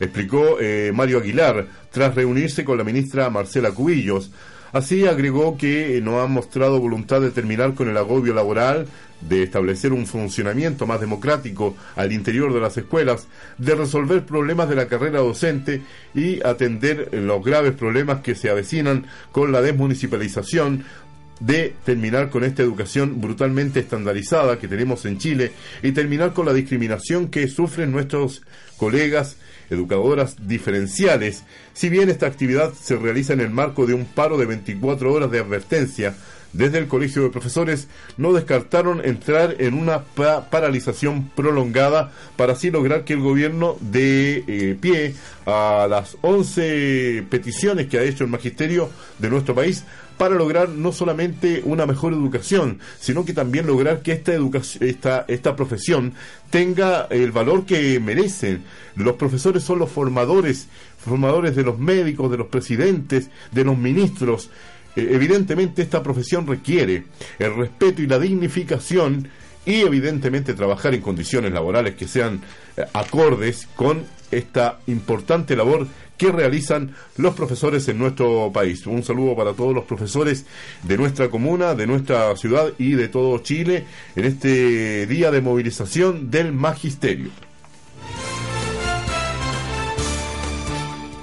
explicó 0.00 0.58
eh, 0.60 0.92
Mario 0.94 1.18
Aguilar 1.18 1.66
tras 1.90 2.14
reunirse 2.14 2.64
con 2.64 2.78
la 2.78 2.84
ministra 2.84 3.30
Marcela 3.30 3.72
Cubillos. 3.72 4.30
Así 4.72 5.06
agregó 5.06 5.56
que 5.56 6.00
no 6.02 6.20
han 6.20 6.32
mostrado 6.32 6.80
voluntad 6.80 7.20
de 7.20 7.30
terminar 7.30 7.74
con 7.74 7.88
el 7.88 7.96
agobio 7.96 8.34
laboral, 8.34 8.88
de 9.28 9.42
establecer 9.42 9.92
un 9.92 10.06
funcionamiento 10.06 10.86
más 10.86 11.00
democrático 11.00 11.76
al 11.96 12.12
interior 12.12 12.52
de 12.52 12.60
las 12.60 12.76
escuelas, 12.76 13.26
de 13.58 13.74
resolver 13.74 14.24
problemas 14.24 14.68
de 14.68 14.76
la 14.76 14.86
carrera 14.86 15.20
docente 15.20 15.82
y 16.14 16.44
atender 16.46 17.08
los 17.12 17.44
graves 17.44 17.72
problemas 17.72 18.20
que 18.20 18.34
se 18.34 18.50
avecinan 18.50 19.06
con 19.32 19.52
la 19.52 19.62
desmunicipalización, 19.62 20.84
de 21.40 21.74
terminar 21.84 22.30
con 22.30 22.44
esta 22.44 22.62
educación 22.62 23.20
brutalmente 23.20 23.80
estandarizada 23.80 24.58
que 24.58 24.68
tenemos 24.68 25.04
en 25.04 25.18
Chile 25.18 25.52
y 25.82 25.92
terminar 25.92 26.32
con 26.32 26.46
la 26.46 26.52
discriminación 26.52 27.28
que 27.28 27.48
sufren 27.48 27.90
nuestros 27.90 28.42
colegas 28.76 29.36
educadoras 29.70 30.46
diferenciales, 30.46 31.44
si 31.72 31.88
bien 31.88 32.08
esta 32.08 32.26
actividad 32.26 32.72
se 32.72 32.96
realiza 32.96 33.32
en 33.32 33.40
el 33.40 33.50
marco 33.50 33.86
de 33.86 33.94
un 33.94 34.04
paro 34.04 34.36
de 34.36 34.46
24 34.46 35.12
horas 35.12 35.30
de 35.30 35.40
advertencia, 35.40 36.14
desde 36.54 36.78
el 36.78 36.86
Colegio 36.86 37.22
de 37.22 37.30
Profesores 37.30 37.88
no 38.16 38.32
descartaron 38.32 39.04
entrar 39.04 39.56
en 39.58 39.74
una 39.74 40.04
paralización 40.04 41.28
prolongada 41.34 42.12
para 42.36 42.54
así 42.54 42.70
lograr 42.70 43.04
que 43.04 43.12
el 43.12 43.20
gobierno 43.20 43.76
dé 43.80 44.44
eh, 44.46 44.76
pie 44.80 45.14
a 45.46 45.86
las 45.90 46.16
11 46.22 47.26
peticiones 47.28 47.88
que 47.88 47.98
ha 47.98 48.02
hecho 48.02 48.24
el 48.24 48.30
magisterio 48.30 48.88
de 49.18 49.30
nuestro 49.30 49.54
país 49.54 49.84
para 50.16 50.36
lograr 50.36 50.68
no 50.68 50.92
solamente 50.92 51.62
una 51.64 51.86
mejor 51.86 52.12
educación, 52.12 52.78
sino 53.00 53.24
que 53.24 53.32
también 53.32 53.66
lograr 53.66 54.00
que 54.00 54.12
esta 54.12 54.32
educación, 54.32 54.88
esta, 54.88 55.24
esta 55.28 55.56
profesión 55.56 56.14
tenga 56.50 57.08
el 57.10 57.32
valor 57.32 57.66
que 57.66 57.98
merecen. 57.98 58.62
Los 58.94 59.16
profesores 59.16 59.64
son 59.64 59.80
los 59.80 59.90
formadores, 59.90 60.68
formadores 60.98 61.56
de 61.56 61.64
los 61.64 61.78
médicos, 61.78 62.30
de 62.30 62.36
los 62.36 62.46
presidentes, 62.46 63.28
de 63.50 63.64
los 63.64 63.76
ministros. 63.76 64.50
Eh, 64.96 65.08
evidentemente 65.10 65.82
esta 65.82 66.02
profesión 66.02 66.46
requiere 66.46 67.04
el 67.38 67.54
respeto 67.54 68.02
y 68.02 68.06
la 68.06 68.18
dignificación 68.18 69.28
y 69.66 69.80
evidentemente 69.80 70.54
trabajar 70.54 70.94
en 70.94 71.00
condiciones 71.00 71.52
laborales 71.52 71.94
que 71.94 72.06
sean 72.06 72.42
eh, 72.76 72.84
acordes 72.92 73.66
con 73.74 74.04
esta 74.30 74.80
importante 74.86 75.56
labor 75.56 75.86
que 76.16 76.30
realizan 76.30 76.94
los 77.16 77.34
profesores 77.34 77.88
en 77.88 77.98
nuestro 77.98 78.50
país. 78.52 78.86
Un 78.86 79.02
saludo 79.02 79.34
para 79.34 79.52
todos 79.52 79.74
los 79.74 79.84
profesores 79.84 80.46
de 80.82 80.96
nuestra 80.96 81.28
comuna, 81.28 81.74
de 81.74 81.86
nuestra 81.86 82.36
ciudad 82.36 82.72
y 82.78 82.92
de 82.92 83.08
todo 83.08 83.38
Chile 83.38 83.84
en 84.14 84.24
este 84.24 85.06
día 85.06 85.30
de 85.30 85.40
movilización 85.40 86.30
del 86.30 86.52
magisterio. 86.52 87.30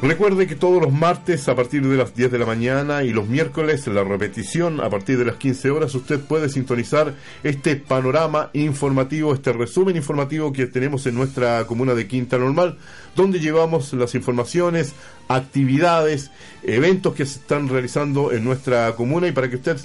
Recuerde 0.01 0.47
que 0.47 0.55
todos 0.55 0.81
los 0.81 0.91
martes 0.91 1.47
a 1.47 1.55
partir 1.55 1.87
de 1.87 1.95
las 1.95 2.15
10 2.15 2.31
de 2.31 2.39
la 2.39 2.47
mañana 2.47 3.03
y 3.03 3.11
los 3.11 3.27
miércoles 3.27 3.85
la 3.85 4.03
repetición 4.03 4.81
a 4.81 4.89
partir 4.89 5.19
de 5.19 5.25
las 5.25 5.35
15 5.35 5.69
horas 5.69 5.93
usted 5.93 6.19
puede 6.19 6.49
sintonizar 6.49 7.13
este 7.43 7.75
panorama 7.75 8.49
informativo, 8.53 9.31
este 9.31 9.53
resumen 9.53 9.95
informativo 9.95 10.51
que 10.51 10.65
tenemos 10.65 11.05
en 11.05 11.13
nuestra 11.13 11.67
comuna 11.67 11.93
de 11.93 12.07
Quinta 12.07 12.39
Normal, 12.39 12.79
donde 13.15 13.39
llevamos 13.39 13.93
las 13.93 14.15
informaciones, 14.15 14.93
actividades, 15.27 16.31
eventos 16.63 17.13
que 17.13 17.27
se 17.27 17.37
están 17.37 17.69
realizando 17.69 18.31
en 18.31 18.43
nuestra 18.43 18.95
comuna 18.95 19.27
y 19.27 19.33
para 19.33 19.51
que 19.51 19.57
usted 19.57 19.77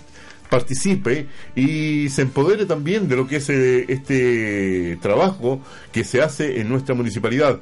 participe 0.48 1.26
y 1.54 2.08
se 2.08 2.22
empodere 2.22 2.64
también 2.64 3.06
de 3.06 3.16
lo 3.16 3.26
que 3.26 3.36
es 3.36 3.50
eh, 3.50 3.84
este 3.88 4.96
trabajo 5.02 5.60
que 5.92 6.04
se 6.04 6.22
hace 6.22 6.60
en 6.60 6.70
nuestra 6.70 6.94
municipalidad 6.94 7.60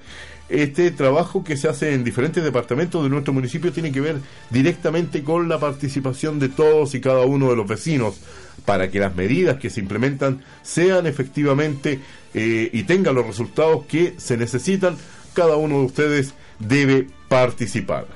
este 0.49 0.91
trabajo 0.91 1.43
que 1.43 1.57
se 1.57 1.69
hace 1.69 1.95
en 1.95 2.05
diferentes 2.05 2.45
departamentos 2.45 3.03
de 3.03 3.09
nuestro 3.09 3.33
municipio 3.33 3.73
tiene 3.73 3.93
que 3.93 4.01
ver 4.01 4.17
directamente 4.51 5.23
con 5.23 5.49
la 5.49 5.59
participación 5.59 6.39
de 6.39 6.51
todos 6.51 6.95
y 6.95 7.01
cada 7.01 7.25
uno 7.25 7.51
de 7.51 7.57
los 7.57 7.67
vecinos 7.67 8.21
para 8.65 8.91
que 8.91 9.01
las 9.01 9.15
medidas 9.15 9.59
que 9.59 9.71
se 9.71 9.81
implementan 9.81 10.43
sean 10.63 11.07
efectivamente 11.07 12.01
eh, 12.35 12.71
y 12.73 12.83
tengan 12.85 13.15
los 13.15 13.27
resultados 13.27 13.85
que 13.87 14.15
se 14.19 14.37
necesitan. 14.37 14.97
Cada 15.35 15.57
uno 15.57 15.81
de 15.81 15.87
ustedes 15.87 16.35
debe 16.59 17.09
participar. 17.29 18.07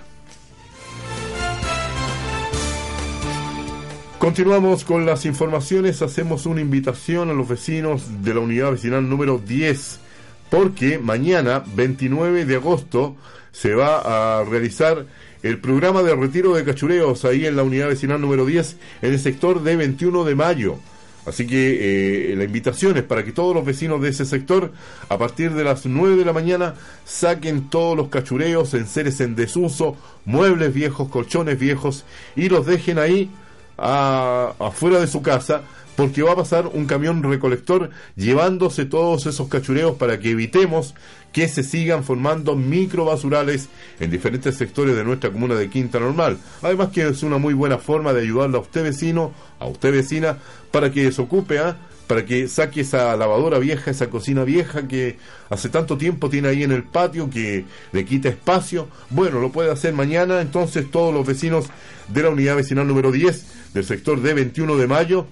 Continuamos 4.18 4.84
con 4.84 5.06
las 5.06 5.24
informaciones, 5.26 6.02
hacemos 6.02 6.44
una 6.44 6.60
invitación 6.60 7.30
a 7.30 7.34
los 7.34 7.48
vecinos 7.48 8.22
de 8.22 8.34
la 8.34 8.40
unidad 8.40 8.72
vecinal 8.72 9.08
número 9.08 9.38
10 9.38 10.00
porque 10.50 10.98
mañana, 10.98 11.62
29 11.74 12.44
de 12.44 12.56
agosto, 12.56 13.16
se 13.52 13.74
va 13.74 14.40
a 14.40 14.44
realizar 14.44 15.06
el 15.42 15.58
programa 15.58 16.02
de 16.02 16.14
retiro 16.14 16.54
de 16.54 16.64
cachureos 16.64 17.24
ahí 17.24 17.46
en 17.46 17.56
la 17.56 17.62
unidad 17.62 17.88
vecinal 17.88 18.20
número 18.20 18.46
10, 18.46 18.76
en 19.02 19.12
el 19.12 19.20
sector 19.20 19.62
de 19.62 19.76
21 19.76 20.24
de 20.24 20.34
mayo. 20.34 20.78
Así 21.26 21.46
que 21.46 22.32
eh, 22.32 22.36
la 22.36 22.44
invitación 22.44 22.96
es 22.96 23.02
para 23.02 23.22
que 23.22 23.32
todos 23.32 23.54
los 23.54 23.64
vecinos 23.64 24.00
de 24.00 24.08
ese 24.08 24.24
sector, 24.24 24.72
a 25.08 25.18
partir 25.18 25.52
de 25.52 25.62
las 25.62 25.84
9 25.84 26.16
de 26.16 26.24
la 26.24 26.32
mañana, 26.32 26.74
saquen 27.04 27.68
todos 27.68 27.96
los 27.96 28.08
cachureos, 28.08 28.72
en 28.72 28.86
seres 28.86 29.20
en 29.20 29.36
desuso, 29.36 29.96
muebles 30.24 30.72
viejos, 30.72 31.08
colchones 31.08 31.58
viejos, 31.58 32.04
y 32.34 32.48
los 32.48 32.64
dejen 32.64 32.98
ahí 32.98 33.30
afuera 33.76 34.98
de 34.98 35.06
su 35.06 35.22
casa 35.22 35.62
porque 35.98 36.22
va 36.22 36.30
a 36.30 36.36
pasar 36.36 36.68
un 36.68 36.86
camión 36.86 37.24
recolector 37.24 37.90
llevándose 38.14 38.84
todos 38.84 39.26
esos 39.26 39.48
cachureos 39.48 39.96
para 39.96 40.20
que 40.20 40.30
evitemos 40.30 40.94
que 41.32 41.48
se 41.48 41.64
sigan 41.64 42.04
formando 42.04 42.54
microbasurales 42.54 43.68
en 43.98 44.08
diferentes 44.08 44.54
sectores 44.54 44.94
de 44.94 45.02
nuestra 45.02 45.32
comuna 45.32 45.56
de 45.56 45.68
Quinta 45.68 45.98
Normal. 45.98 46.38
Además 46.62 46.90
que 46.90 47.08
es 47.08 47.24
una 47.24 47.38
muy 47.38 47.52
buena 47.52 47.78
forma 47.78 48.12
de 48.12 48.22
ayudarle 48.22 48.58
a 48.58 48.60
usted 48.60 48.84
vecino, 48.84 49.32
a 49.58 49.66
usted 49.66 49.90
vecina, 49.90 50.38
para 50.70 50.92
que 50.92 51.10
se 51.10 51.20
ocupe, 51.20 51.58
¿ah? 51.58 51.76
para 52.06 52.24
que 52.24 52.46
saque 52.46 52.82
esa 52.82 53.16
lavadora 53.16 53.58
vieja, 53.58 53.90
esa 53.90 54.08
cocina 54.08 54.44
vieja 54.44 54.86
que 54.86 55.16
hace 55.50 55.68
tanto 55.68 55.98
tiempo 55.98 56.30
tiene 56.30 56.46
ahí 56.46 56.62
en 56.62 56.70
el 56.70 56.84
patio 56.84 57.28
que 57.28 57.64
le 57.90 58.04
quita 58.04 58.28
espacio. 58.28 58.86
Bueno, 59.10 59.40
lo 59.40 59.50
puede 59.50 59.72
hacer 59.72 59.94
mañana, 59.94 60.42
entonces 60.42 60.88
todos 60.92 61.12
los 61.12 61.26
vecinos 61.26 61.66
de 62.06 62.22
la 62.22 62.28
unidad 62.28 62.54
vecinal 62.54 62.86
número 62.86 63.10
10 63.10 63.74
del 63.74 63.84
sector 63.84 64.22
de 64.22 64.32
21 64.32 64.76
de 64.76 64.86
mayo 64.86 65.26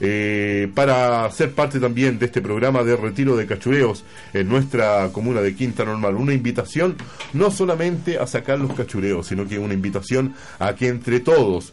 eh, 0.00 0.70
para 0.74 1.30
ser 1.30 1.52
parte 1.52 1.78
también 1.78 2.18
de 2.18 2.26
este 2.26 2.40
programa 2.40 2.82
de 2.82 2.96
retiro 2.96 3.36
de 3.36 3.46
cachureos 3.46 4.04
en 4.32 4.48
nuestra 4.48 5.10
comuna 5.12 5.40
de 5.40 5.54
Quinta 5.54 5.84
Normal. 5.84 6.16
Una 6.16 6.32
invitación 6.32 6.96
no 7.32 7.50
solamente 7.50 8.18
a 8.18 8.26
sacar 8.26 8.58
los 8.58 8.72
cachureos, 8.74 9.26
sino 9.26 9.46
que 9.46 9.58
una 9.58 9.74
invitación 9.74 10.34
a 10.58 10.74
que 10.74 10.88
entre 10.88 11.20
todos 11.20 11.72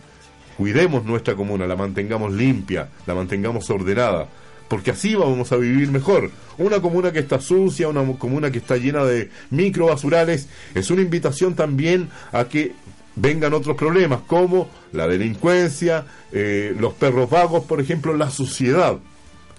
cuidemos 0.58 1.06
nuestra 1.06 1.36
comuna, 1.36 1.68
la 1.68 1.76
mantengamos 1.76 2.34
limpia, 2.34 2.90
la 3.06 3.16
mantengamos 3.16 3.70
ordenada 3.70 4.28
porque 4.68 4.92
así 4.92 5.16
vamos 5.16 5.52
a 5.52 5.58
vivir 5.58 5.90
mejor. 5.92 6.30
Una 6.58 6.82
comuna 6.82 7.12
que 7.12 7.20
está 7.20 7.40
sucia, 7.40 7.88
una 7.88 8.06
comuna 8.18 8.52
que 8.52 8.58
está 8.58 8.78
llena 8.78 9.06
de 9.06 9.30
microbasurales, 9.50 10.50
es 10.76 10.92
una 10.92 11.02
invitación 11.02 11.56
también 11.56 12.10
a 12.32 12.46
que 12.46 12.74
vengan 13.18 13.54
otros 13.54 13.76
problemas 13.76 14.22
como 14.28 14.70
la 14.94 15.06
delincuencia, 15.08 16.06
eh, 16.32 16.74
los 16.80 16.94
perros 16.94 17.30
vagos, 17.30 17.66
por 17.66 17.82
ejemplo, 17.82 18.16
la 18.16 18.30
suciedad. 18.30 18.98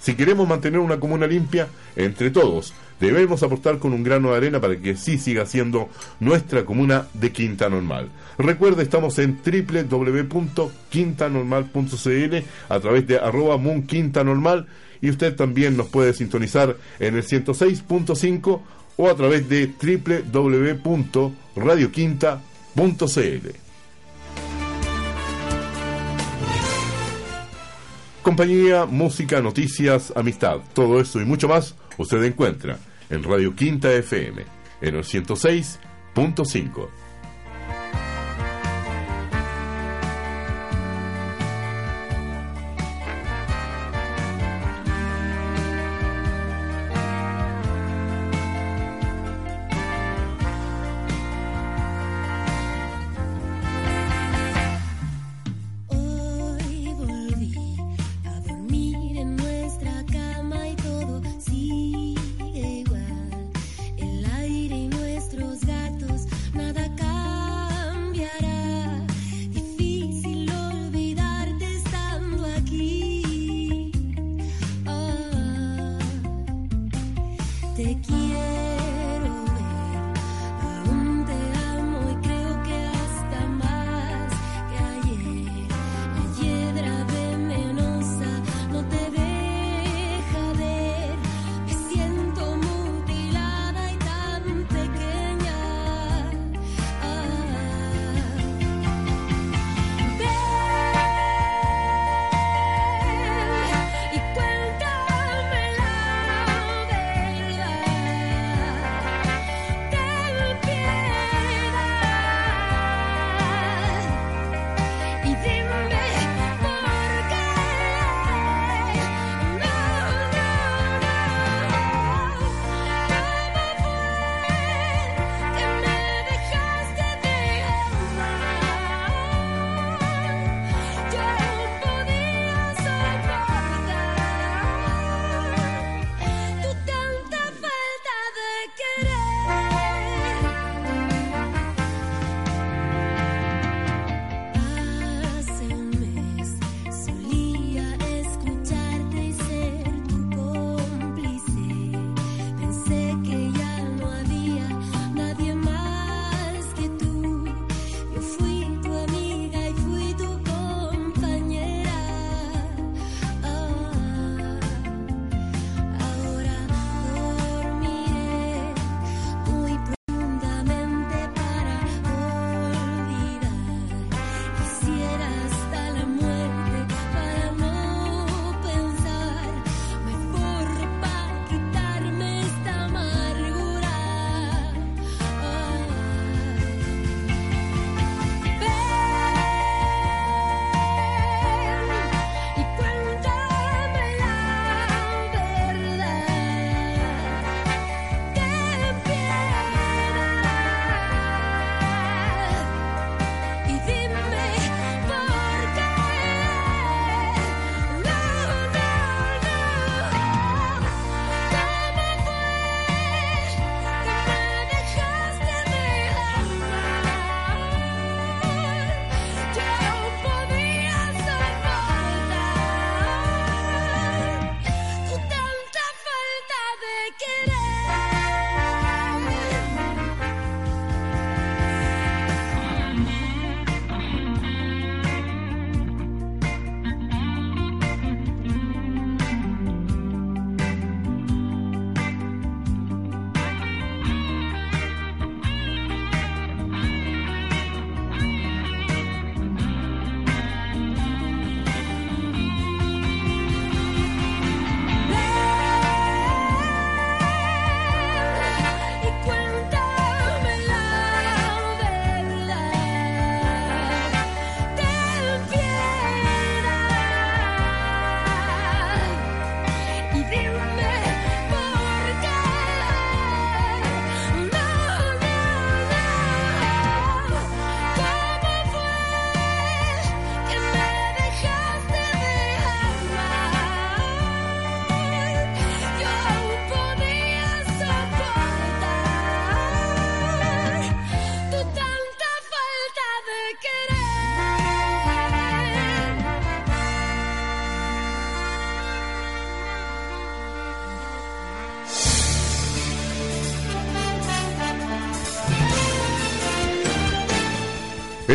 Si 0.00 0.14
queremos 0.14 0.48
mantener 0.48 0.80
una 0.80 0.98
comuna 1.00 1.26
limpia, 1.26 1.68
entre 1.96 2.30
todos, 2.30 2.72
debemos 3.00 3.42
aportar 3.42 3.78
con 3.78 3.92
un 3.92 4.04
grano 4.04 4.30
de 4.30 4.36
arena 4.36 4.60
para 4.60 4.76
que 4.76 4.94
sí 4.96 5.18
siga 5.18 5.44
siendo 5.44 5.88
nuestra 6.20 6.64
comuna 6.64 7.08
de 7.14 7.32
Quinta 7.32 7.68
Normal. 7.68 8.08
Recuerde, 8.38 8.84
estamos 8.84 9.18
en 9.18 9.40
www.quintanormal.cl 9.44 12.36
a 12.68 12.80
través 12.80 13.08
de 13.08 13.18
arroba 13.18 13.56
Moon 13.56 13.82
Quinta 13.82 14.22
Normal 14.22 14.68
y 15.00 15.10
usted 15.10 15.34
también 15.34 15.76
nos 15.76 15.88
puede 15.88 16.12
sintonizar 16.12 16.76
en 17.00 17.16
el 17.16 17.24
106.5 17.24 18.60
o 18.96 19.08
a 19.08 19.16
través 19.16 19.48
de 19.48 19.72
Compañía, 28.22 28.86
música, 28.86 29.42
noticias, 29.42 30.12
amistad, 30.14 30.58
todo 30.74 31.00
eso 31.00 31.20
y 31.20 31.24
mucho 31.24 31.48
más 31.48 31.74
usted 31.96 32.22
encuentra 32.22 32.78
en 33.10 33.24
Radio 33.24 33.56
Quinta 33.56 33.92
FM 33.92 34.44
en 34.80 34.94
el 34.94 35.02
106.5. 35.02 36.88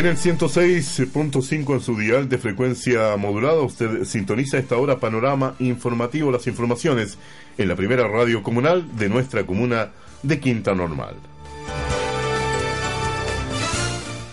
En 0.03 0.09
el 0.09 0.17
106.5 0.17 1.73
en 1.75 1.79
su 1.79 1.97
dial 1.97 2.27
de 2.27 2.37
frecuencia 2.37 3.15
modulada, 3.15 3.61
usted 3.61 4.03
sintoniza 4.03 4.57
esta 4.57 4.75
hora 4.75 4.99
panorama 4.99 5.55
informativo, 5.59 6.29
las 6.29 6.45
informaciones 6.45 7.17
en 7.57 7.69
la 7.69 7.77
primera 7.77 8.05
radio 8.05 8.43
comunal 8.43 8.97
de 8.97 9.07
nuestra 9.07 9.45
comuna 9.45 9.91
de 10.21 10.41
Quinta 10.41 10.75
Normal. 10.75 11.15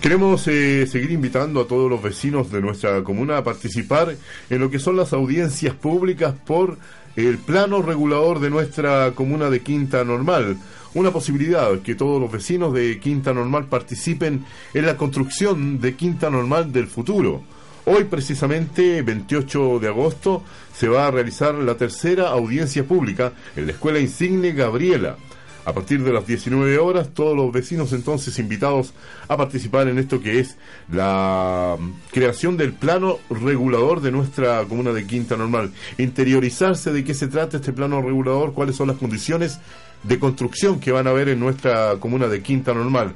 Queremos 0.00 0.48
eh, 0.48 0.88
seguir 0.88 1.12
invitando 1.12 1.60
a 1.60 1.68
todos 1.68 1.88
los 1.88 2.02
vecinos 2.02 2.50
de 2.50 2.60
nuestra 2.60 3.04
comuna 3.04 3.38
a 3.38 3.44
participar 3.44 4.16
en 4.50 4.58
lo 4.58 4.72
que 4.72 4.80
son 4.80 4.96
las 4.96 5.12
audiencias 5.12 5.76
públicas 5.76 6.34
por 6.44 6.78
el 7.14 7.38
plano 7.38 7.80
regulador 7.80 8.40
de 8.40 8.50
nuestra 8.50 9.12
comuna 9.12 9.50
de 9.50 9.60
Quinta 9.60 10.02
Normal. 10.02 10.56
Una 10.92 11.12
posibilidad 11.12 11.78
que 11.82 11.94
todos 11.94 12.20
los 12.20 12.32
vecinos 12.32 12.74
de 12.74 12.98
Quinta 12.98 13.32
Normal 13.32 13.66
participen 13.66 14.44
en 14.74 14.86
la 14.86 14.96
construcción 14.96 15.80
de 15.80 15.94
Quinta 15.94 16.30
Normal 16.30 16.72
del 16.72 16.88
futuro. 16.88 17.42
Hoy 17.84 18.04
precisamente, 18.04 19.00
28 19.02 19.78
de 19.78 19.86
agosto, 19.86 20.42
se 20.74 20.88
va 20.88 21.06
a 21.06 21.10
realizar 21.12 21.54
la 21.54 21.76
tercera 21.76 22.30
audiencia 22.30 22.84
pública 22.84 23.32
en 23.54 23.66
la 23.66 23.72
Escuela 23.72 24.00
Insigne 24.00 24.50
Gabriela. 24.50 25.16
A 25.64 25.74
partir 25.74 26.02
de 26.02 26.12
las 26.12 26.26
19 26.26 26.78
horas, 26.78 27.10
todos 27.14 27.36
los 27.36 27.52
vecinos 27.52 27.92
entonces 27.92 28.38
invitados 28.40 28.92
a 29.28 29.36
participar 29.36 29.86
en 29.86 29.98
esto 29.98 30.20
que 30.20 30.40
es 30.40 30.56
la 30.90 31.76
mm, 31.78 31.90
creación 32.10 32.56
del 32.56 32.72
plano 32.72 33.18
regulador 33.28 34.00
de 34.00 34.10
nuestra 34.10 34.64
comuna 34.64 34.92
de 34.92 35.06
Quinta 35.06 35.36
Normal. 35.36 35.70
Interiorizarse 35.98 36.92
de 36.92 37.04
qué 37.04 37.14
se 37.14 37.28
trata 37.28 37.58
este 37.58 37.72
plano 37.72 38.02
regulador, 38.02 38.54
cuáles 38.54 38.74
son 38.74 38.88
las 38.88 38.96
condiciones 38.96 39.60
de 40.02 40.18
construcción 40.18 40.80
que 40.80 40.92
van 40.92 41.06
a 41.06 41.10
haber 41.10 41.28
en 41.28 41.40
nuestra 41.40 41.96
comuna 42.00 42.28
de 42.28 42.42
Quinta 42.42 42.74
Normal, 42.74 43.14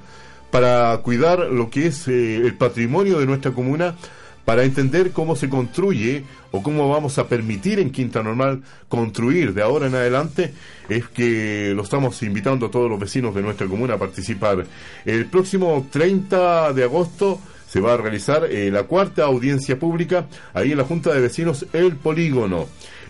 para 0.51 0.97
cuidar 0.99 1.51
lo 1.51 1.71
que 1.71 1.87
es 1.87 2.07
eh, 2.09 2.37
el 2.37 2.55
patrimonio 2.55 3.19
de 3.19 3.27
nuestra 3.27 3.53
comuna 3.53 3.97
para 4.45 4.65
entender 4.65 5.11
cómo 5.13 5.37
se 5.37 5.49
construye 5.49 6.25
o 6.53 6.63
cómo 6.63 6.89
vamos 6.89 7.19
a 7.19 7.27
permitir 7.27 7.79
en 7.81 7.91
Quinta 7.91 8.23
Normal 8.23 8.63
construir 8.89 9.55
de 9.55 9.63
ahora 9.63 9.87
en 9.87 9.95
adelante, 9.95 10.53
es 10.89 11.09
que 11.09 11.73
lo 11.75 11.83
estamos 11.83 12.23
invitando 12.23 12.67
a 12.67 12.71
todos 12.71 12.91
los 12.91 13.01
vecinos 13.01 13.35
de 13.35 13.43
nuestra 13.43 13.67
comuna 13.67 13.95
a 13.95 13.99
participar. 13.99 14.67
El 15.05 15.27
próximo 15.27 15.87
30 15.91 16.73
de 16.75 16.85
agosto 16.85 17.41
se 17.69 17.81
va 17.81 17.95
a 17.95 17.97
realizar 17.97 18.45
eh, 18.45 18.71
la 18.71 18.85
cuarta 18.85 19.25
audiencia 19.25 19.79
pública 19.79 20.27
ahí 20.53 20.73
en 20.73 20.79
la 20.79 20.85
Junta 20.85 21.13
de 21.13 21.21
Vecinos 21.21 21.67
El 21.73 21.97
Polígono. 21.97 22.69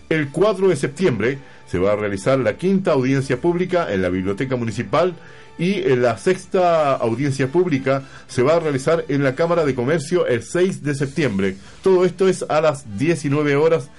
El 0.09 0.29
4 0.29 0.69
de 0.69 0.75
septiembre 0.75 1.37
se 1.65 1.79
va 1.79 1.93
a 1.93 1.95
realizar 1.95 2.39
la 2.39 2.57
quinta 2.57 2.91
audiencia 2.91 3.39
pública 3.41 3.91
en 3.91 4.01
la 4.01 4.09
Biblioteca 4.09 4.55
Municipal 4.55 5.15
y 5.57 5.83
en 5.83 6.01
la 6.01 6.17
sexta 6.17 6.95
audiencia 6.95 7.47
pública 7.47 8.03
se 8.27 8.43
va 8.43 8.55
a 8.55 8.59
realizar 8.59 9.05
en 9.07 9.23
la 9.23 9.35
Cámara 9.35 9.65
de 9.65 9.75
Comercio 9.75 10.27
el 10.27 10.43
6 10.43 10.83
de 10.83 10.95
septiembre. 10.95 11.55
Todo 11.81 12.05
esto 12.05 12.27
es 12.27 12.43
a 12.47 12.61
las 12.61 12.97
19 12.97 13.55
horas. 13.55 13.89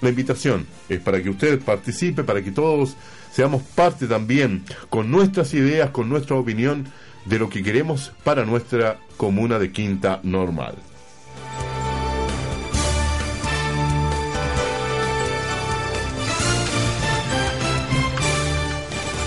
La 0.00 0.08
invitación 0.08 0.66
es 0.88 1.00
para 1.00 1.22
que 1.22 1.30
usted 1.30 1.60
participe, 1.60 2.24
para 2.24 2.42
que 2.42 2.50
todos 2.50 2.96
seamos 3.32 3.62
parte 3.62 4.06
también 4.06 4.64
con 4.88 5.10
nuestras 5.10 5.54
ideas, 5.54 5.90
con 5.90 6.08
nuestra 6.08 6.36
opinión 6.36 6.86
de 7.26 7.38
lo 7.38 7.50
que 7.50 7.62
queremos 7.62 8.12
para 8.24 8.44
nuestra 8.44 8.98
comuna 9.16 9.58
de 9.58 9.70
Quinta 9.70 10.20
Normal. 10.22 10.74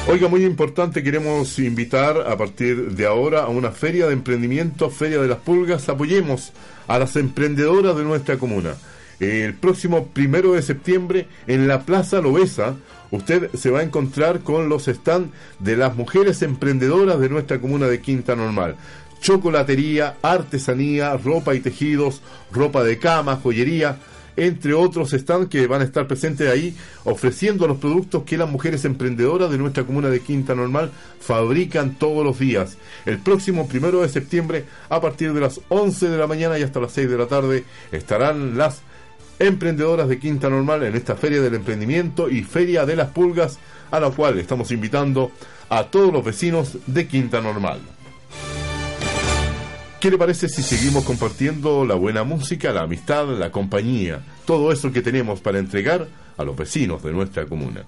Oiga, 0.05 0.27
muy 0.27 0.43
importante, 0.43 1.01
queremos 1.01 1.57
invitar 1.59 2.17
a 2.27 2.37
partir 2.37 2.91
de 2.91 3.05
ahora 3.05 3.43
a 3.43 3.47
una 3.47 3.71
feria 3.71 4.05
de 4.05 4.13
emprendimiento, 4.13 4.89
Feria 4.89 5.21
de 5.21 5.29
las 5.29 5.37
Pulgas. 5.37 5.87
Apoyemos 5.87 6.51
a 6.87 6.99
las 6.99 7.15
emprendedoras 7.15 7.95
de 7.95 8.03
nuestra 8.03 8.37
comuna. 8.37 8.75
El 9.21 9.53
próximo 9.53 10.07
primero 10.07 10.53
de 10.53 10.61
septiembre 10.61 11.27
en 11.47 11.69
la 11.69 11.83
Plaza 11.83 12.19
Lobesa, 12.19 12.75
usted 13.11 13.49
se 13.53 13.71
va 13.71 13.79
a 13.79 13.83
encontrar 13.83 14.41
con 14.41 14.67
los 14.67 14.85
stands 14.87 15.31
de 15.59 15.77
las 15.77 15.95
mujeres 15.95 16.41
emprendedoras 16.41 17.17
de 17.21 17.29
nuestra 17.29 17.61
comuna 17.61 17.87
de 17.87 18.01
Quinta 18.01 18.35
Normal. 18.35 18.75
Chocolatería, 19.21 20.17
artesanía, 20.21 21.15
ropa 21.15 21.55
y 21.55 21.61
tejidos, 21.61 22.21
ropa 22.51 22.83
de 22.83 22.99
cama, 22.99 23.39
joyería 23.41 23.99
entre 24.35 24.73
otros 24.73 25.13
están 25.13 25.47
que 25.47 25.67
van 25.67 25.81
a 25.81 25.85
estar 25.85 26.07
presentes 26.07 26.49
ahí 26.49 26.75
ofreciendo 27.03 27.67
los 27.67 27.77
productos 27.77 28.23
que 28.23 28.37
las 28.37 28.49
mujeres 28.49 28.85
emprendedoras 28.85 29.51
de 29.51 29.57
nuestra 29.57 29.83
comuna 29.83 30.09
de 30.09 30.21
Quinta 30.21 30.55
Normal 30.55 30.91
fabrican 31.19 31.95
todos 31.95 32.25
los 32.25 32.39
días. 32.39 32.77
El 33.05 33.19
próximo 33.19 33.67
primero 33.67 34.01
de 34.01 34.09
septiembre, 34.09 34.65
a 34.89 35.01
partir 35.01 35.33
de 35.33 35.41
las 35.41 35.61
11 35.69 36.09
de 36.09 36.17
la 36.17 36.27
mañana 36.27 36.57
y 36.57 36.63
hasta 36.63 36.79
las 36.79 36.91
6 36.93 37.09
de 37.09 37.17
la 37.17 37.27
tarde, 37.27 37.63
estarán 37.91 38.57
las 38.57 38.81
emprendedoras 39.39 40.07
de 40.07 40.19
Quinta 40.19 40.49
Normal 40.49 40.83
en 40.83 40.95
esta 40.95 41.15
Feria 41.15 41.41
del 41.41 41.55
Emprendimiento 41.55 42.29
y 42.29 42.43
Feria 42.43 42.85
de 42.85 42.95
las 42.95 43.09
Pulgas, 43.09 43.59
a 43.91 43.99
la 43.99 44.09
cual 44.09 44.39
estamos 44.39 44.71
invitando 44.71 45.31
a 45.69 45.85
todos 45.85 46.13
los 46.13 46.23
vecinos 46.23 46.77
de 46.87 47.07
Quinta 47.07 47.41
Normal. 47.41 47.79
¿Qué 50.03 50.11
le 50.11 50.17
parece 50.17 50.49
si 50.49 50.61
seguimos 50.61 51.05
compartiendo 51.05 51.85
la 51.85 51.95
buena 51.95 52.25
música, 52.25 52.73
la 52.73 52.81
amistad, 52.81 53.25
la 53.39 53.53
compañía, 53.53 54.21
todo 54.43 54.73
eso 54.73 54.91
que 54.91 55.01
tenemos 55.01 55.39
para 55.39 55.59
entregar 55.59 56.09
a 56.35 56.43
los 56.43 56.57
vecinos 56.57 57.01
de 57.03 57.13
nuestra 57.13 57.45
comuna? 57.45 57.85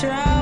try. 0.00 0.37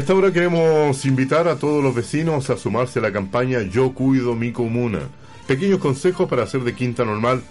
Esta 0.00 0.14
hora 0.14 0.32
queremos 0.32 1.04
invitar 1.04 1.46
a 1.46 1.56
todos 1.56 1.84
los 1.84 1.94
vecinos 1.94 2.48
a 2.48 2.56
sumarse 2.56 3.00
a 3.00 3.02
la 3.02 3.12
campaña 3.12 3.60
Yo 3.60 3.92
cuido 3.92 4.34
mi 4.34 4.50
comuna. 4.50 5.00
Pequeños 5.46 5.78
consejos 5.78 6.26
para 6.26 6.44
hacer 6.44 6.62
de 6.62 6.74
Quinta 6.74 7.04
Normal 7.04 7.42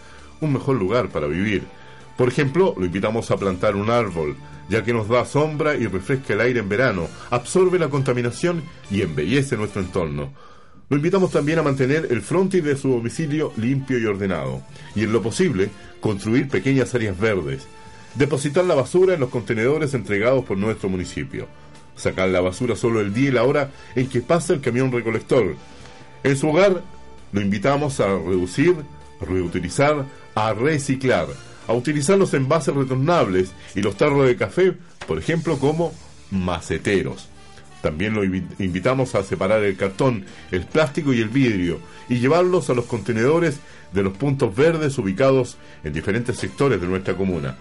un 0.42 0.54
mejor 0.54 0.78
lugar 0.78 1.10
para 1.10 1.28
vivir. 1.28 1.66
Por 2.18 2.28
ejemplo, 2.28 2.74
lo 2.76 2.86
invitamos 2.86 3.30
a 3.30 3.38
plantar 3.38 3.76
un 3.76 3.92
árbol, 3.92 4.36
ya 4.68 4.84
que 4.84 4.94
nos 4.94 5.08
da 5.08 5.26
sombra 5.26 5.76
y 5.76 5.86
refresca 5.86 6.34
el 6.34 6.42
aire 6.42 6.60
en 6.62 6.70
verano, 6.70 7.08
absorbe 7.30 7.78
la 7.78 7.90
contaminación 7.90 8.64
y 8.90 9.04
embellece 9.04 9.56
nuestro 9.56 9.84
entorno. 9.84 10.34
Lo 10.90 10.98
invitamos 10.98 11.30
también 11.30 11.60
a 11.60 11.64
mantener 11.64 12.08
el 12.10 12.24
frontis 12.24 12.64
de 12.64 12.76
su 12.76 12.90
domicilio 12.90 13.54
limpio 13.58 14.00
y 14.00 14.06
ordenado, 14.06 14.64
y 14.96 15.04
en 15.04 15.14
lo 15.14 15.22
posible, 15.22 15.70
construir 16.02 16.50
pequeñas 16.50 16.96
áreas 16.96 17.20
verdes. 17.20 17.68
Depositar 18.16 18.66
la 18.66 18.74
basura 18.74 19.14
en 19.14 19.20
los 19.20 19.30
contenedores 19.30 19.94
entregados 19.94 20.44
por 20.46 20.58
nuestro 20.58 20.90
municipio 20.90 21.48
sacar 22.00 22.30
la 22.30 22.42
basura 22.42 22.76
solo 22.76 23.02
el 23.02 23.14
día 23.14 23.30
y 23.30 23.32
la 23.34 23.44
hora 23.44 23.72
en 23.96 24.08
que 24.08 24.22
pasa 24.22 24.54
el 24.54 24.62
camión 24.62 24.92
recolector. 24.92 25.56
En 26.24 26.38
su 26.38 26.50
hogar 26.50 26.82
lo 27.32 27.42
invitamos 27.42 28.00
a 28.00 28.08
reducir, 28.08 28.76
reutilizar, 29.22 30.06
a 30.36 30.54
reciclar, 30.54 31.28
a 31.68 31.74
utilizar 31.74 32.18
los 32.18 32.34
envases 32.34 32.74
retornables 32.74 33.52
y 33.76 33.82
los 33.82 33.96
tarros 33.98 34.26
de 34.26 34.36
café, 34.36 34.74
por 35.08 35.20
ejemplo, 35.20 35.60
como 35.60 35.94
maceteros. 36.32 37.30
También 37.82 38.14
lo 38.14 38.26
invitamos 38.26 39.16
a 39.16 39.24
separar 39.24 39.64
el 39.64 39.78
cartón, 39.78 40.26
el 40.52 40.66
plástico 40.66 41.14
y 41.14 41.22
el 41.22 41.30
vidrio 41.30 41.80
y 42.10 42.20
llevarlos 42.20 42.70
a 42.70 42.74
los 42.74 42.86
contenedores 42.86 43.60
de 43.94 44.04
los 44.04 44.18
puntos 44.18 44.54
verdes 44.54 44.98
ubicados 44.98 45.58
en 45.84 45.94
diferentes 45.94 46.38
sectores 46.38 46.82
de 46.82 46.88
nuestra 46.88 47.16
comuna, 47.16 47.56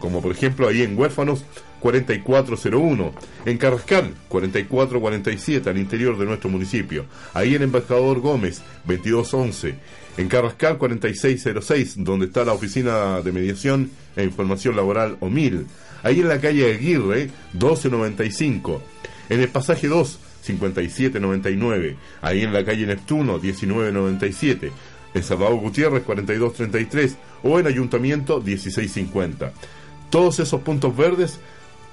como 0.00 0.22
por 0.22 0.32
ejemplo 0.32 0.68
ahí 0.68 0.82
en 0.82 0.98
Huérfanos 0.98 1.44
4401, 1.80 3.12
en 3.44 3.58
Carrascal 3.58 4.14
4447 4.28 5.68
al 5.68 5.78
interior 5.78 6.18
de 6.18 6.24
nuestro 6.24 6.48
municipio, 6.48 7.04
ahí 7.34 7.54
en 7.54 7.62
Embajador 7.62 8.20
Gómez 8.20 8.62
2211, 8.86 9.74
en 10.16 10.28
Carrascal 10.28 10.78
4606 10.78 11.96
donde 11.98 12.26
está 12.26 12.44
la 12.44 12.54
oficina 12.54 13.20
de 13.20 13.32
mediación 13.32 13.90
e 14.16 14.24
información 14.24 14.76
laboral 14.76 15.18
OMIL, 15.20 15.66
ahí 16.02 16.20
en 16.20 16.28
la 16.28 16.40
calle 16.40 16.72
Aguirre 16.72 17.30
1295, 17.52 18.82
en 19.28 19.40
el 19.40 19.48
pasaje 19.48 19.88
2 19.88 20.20
5799, 20.44 21.96
ahí 22.20 22.42
en 22.42 22.52
la 22.52 22.64
calle 22.64 22.86
Neptuno 22.86 23.38
1997, 23.38 24.66
en 24.66 24.72
Salvador 25.22 25.60
Gutiérrez 25.60 26.02
4233 26.02 27.16
o 27.42 27.58
en 27.58 27.66
Ayuntamiento 27.66 28.40
1650. 28.40 29.52
Todos 30.10 30.40
esos 30.40 30.60
puntos 30.62 30.96
verdes 30.96 31.38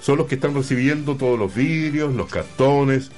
son 0.01 0.17
los 0.17 0.27
que 0.27 0.35
están 0.35 0.55
recibiendo 0.55 1.15
todos 1.15 1.37
los 1.37 1.53
vidrios, 1.53 2.13
los 2.13 2.29
cartones, 2.29 3.11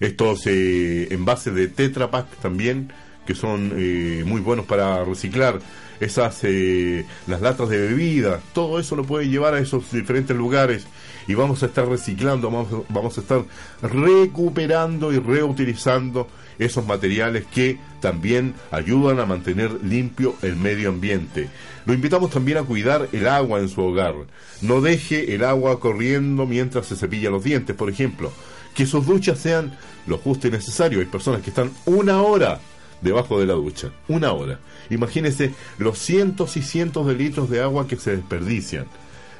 estos 0.00 0.46
eh, 0.46 1.08
envases 1.10 1.54
de 1.54 1.68
Tetra 1.68 2.10
Pak 2.10 2.26
también, 2.42 2.92
que 3.26 3.34
son 3.34 3.72
eh, 3.76 4.22
muy 4.26 4.40
buenos 4.40 4.66
para 4.66 5.04
reciclar, 5.04 5.58
esas 5.98 6.40
eh, 6.44 7.06
las 7.26 7.40
latas 7.40 7.70
de 7.70 7.78
bebida, 7.78 8.40
todo 8.52 8.78
eso 8.78 8.96
lo 8.96 9.04
puede 9.04 9.28
llevar 9.28 9.54
a 9.54 9.58
esos 9.58 9.90
diferentes 9.92 10.36
lugares 10.36 10.86
y 11.26 11.34
vamos 11.34 11.62
a 11.62 11.66
estar 11.66 11.88
reciclando, 11.88 12.50
vamos, 12.50 12.84
vamos 12.88 13.18
a 13.18 13.20
estar 13.20 13.44
recuperando 13.82 15.12
y 15.12 15.18
reutilizando 15.18 16.28
esos 16.58 16.86
materiales 16.86 17.44
que 17.46 17.78
también 18.00 18.54
ayudan 18.70 19.20
a 19.20 19.26
mantener 19.26 19.84
limpio 19.84 20.34
el 20.42 20.56
medio 20.56 20.88
ambiente. 20.88 21.48
Lo 21.84 21.94
invitamos 21.94 22.30
también 22.30 22.58
a 22.58 22.62
cuidar 22.62 23.08
el 23.12 23.28
agua 23.28 23.60
en 23.60 23.68
su 23.68 23.80
hogar. 23.82 24.14
No 24.60 24.80
deje 24.80 25.34
el 25.34 25.44
agua 25.44 25.78
corriendo 25.80 26.46
mientras 26.46 26.86
se 26.86 26.96
cepilla 26.96 27.30
los 27.30 27.44
dientes, 27.44 27.76
por 27.76 27.90
ejemplo. 27.90 28.32
Que 28.74 28.86
sus 28.86 29.06
duchas 29.06 29.38
sean 29.38 29.76
lo 30.06 30.18
justo 30.18 30.48
y 30.48 30.50
necesario. 30.50 31.00
Hay 31.00 31.06
personas 31.06 31.42
que 31.42 31.50
están 31.50 31.70
una 31.84 32.22
hora 32.22 32.60
debajo 33.00 33.38
de 33.38 33.46
la 33.46 33.54
ducha. 33.54 33.90
Una 34.08 34.32
hora. 34.32 34.58
Imagínese 34.90 35.54
los 35.78 35.98
cientos 35.98 36.56
y 36.56 36.62
cientos 36.62 37.06
de 37.06 37.14
litros 37.14 37.48
de 37.50 37.62
agua 37.62 37.86
que 37.86 37.96
se 37.96 38.16
desperdician. 38.16 38.86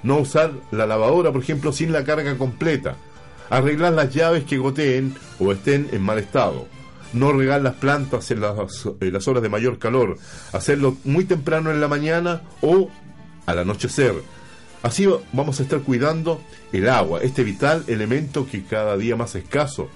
No 0.06 0.18
usar 0.18 0.52
la 0.70 0.86
lavadora, 0.86 1.32
por 1.32 1.42
ejemplo, 1.42 1.72
sin 1.72 1.90
la 1.90 2.04
carga 2.04 2.38
completa. 2.38 2.94
Arreglar 3.50 3.92
las 3.92 4.14
llaves 4.14 4.44
que 4.44 4.56
goteen 4.56 5.16
o 5.40 5.50
estén 5.50 5.88
en 5.90 6.02
mal 6.02 6.18
estado 6.18 6.68
no 7.12 7.32
regar 7.32 7.62
las 7.62 7.74
plantas 7.74 8.30
en 8.30 8.40
las, 8.40 9.28
horas 9.28 9.42
de 9.42 9.48
mayor 9.48 9.78
calor, 9.78 10.18
hacerlo 10.52 10.96
muy 11.04 11.24
temprano 11.24 11.70
en 11.70 11.80
la 11.80 11.88
mañana 11.88 12.42
o 12.60 12.90
al 13.46 13.58
anochecer. 13.60 14.14
Así 14.82 15.08
vamos 15.32 15.58
a 15.58 15.62
estar 15.62 15.80
cuidando 15.80 16.40
el 16.72 16.88
agua, 16.88 17.20
este 17.22 17.42
vital 17.42 17.84
elemento 17.86 18.46
que 18.46 18.64
cada 18.64 18.96
día 18.96 19.16
más 19.16 19.34
escaso 19.34 19.88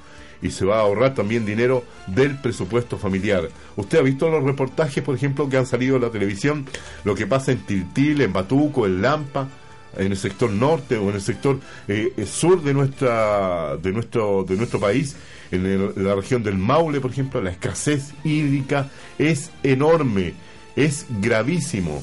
y 0.43 0.51
se 0.51 0.65
va 0.65 0.79
a 0.79 0.81
ahorrar 0.81 1.15
también 1.15 1.45
dinero 1.45 1.85
del 2.07 2.39
presupuesto 2.41 2.97
familiar. 2.97 3.51
Usted 3.77 3.99
ha 3.99 4.03
visto 4.03 4.31
los 4.31 4.43
reportajes, 4.43 5.05
por 5.05 5.15
ejemplo, 5.15 5.49
que 5.51 5.59
han 5.59 5.67
salido 5.67 5.97
en 5.97 6.03
la 6.03 6.11
televisión, 6.11 6.67
lo 7.05 7.15
que 7.15 7.27
pasa 7.27 7.53
en 7.53 7.59
Tiltil, 7.67 8.23
en 8.23 8.33
Batuco, 8.33 8.87
en 8.87 9.03
Lampa, 9.03 9.49
en 9.97 10.13
el 10.13 10.17
sector 10.17 10.51
norte 10.51 10.97
o 10.97 11.09
en 11.09 11.17
el 11.17 11.21
sector 11.21 11.59
eh, 11.89 12.13
sur 12.27 12.63
de 12.63 12.75
nuestra 12.75 13.77
de 13.77 13.93
nuestro 13.93 14.45
de 14.45 14.57
nuestro 14.57 14.79
país 14.79 15.17
en, 15.51 16.05
la 16.05 16.15
región 16.15 16.43
del 16.43 16.59
Maule, 16.59 17.01
por 17.01 17.11
ejemplo, 17.11 17.41
la 17.41 17.51
escasez 17.51 18.13
hídrica 18.25 18.89
es 19.19 19.51
enorme, 19.63 20.35
es 20.77 21.07
gravísimo. 21.21 22.03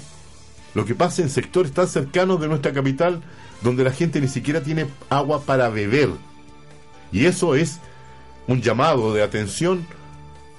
Lo 0.73 0.85
que 0.85 0.95
pasa 0.95 1.21
en 1.21 1.29
sectores 1.29 1.71
tan 1.71 1.87
cercanos 1.87 2.39
de 2.41 2.47
nuestra 2.47 2.73
capital, 2.73 3.21
donde 3.61 3.83
la 3.83 3.91
gente 3.91 4.21
ni 4.21 4.27
siquiera 4.27 4.61
tiene 4.61 4.87
agua 5.09 5.41
para 5.41 5.69
beber. 5.69 6.09
Y 7.11 7.25
eso 7.25 7.55
es 7.55 7.79
un 8.47 8.61
llamado 8.61 9.13
de 9.13 9.23
atención 9.23 9.85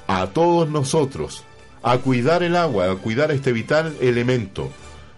a 0.07 0.29
todos 0.29 0.68
nosotros, 0.68 1.45
a 1.83 1.99
cuidar 1.99 2.43
el 2.43 2.57
agua, 2.57 2.91
a 2.91 2.97
cuidar 2.97 3.31
este 3.31 3.53
vital 3.53 3.95
elemento, 4.01 4.70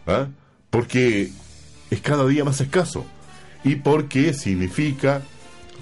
¿ah? 0.07 0.27
porque 0.71 1.31
es 1.91 2.01
cada 2.01 2.27
día 2.27 2.45
más 2.45 2.61
escaso 2.61 3.05
y 3.65 3.77
porque 3.77 4.33
significa, 4.33 5.23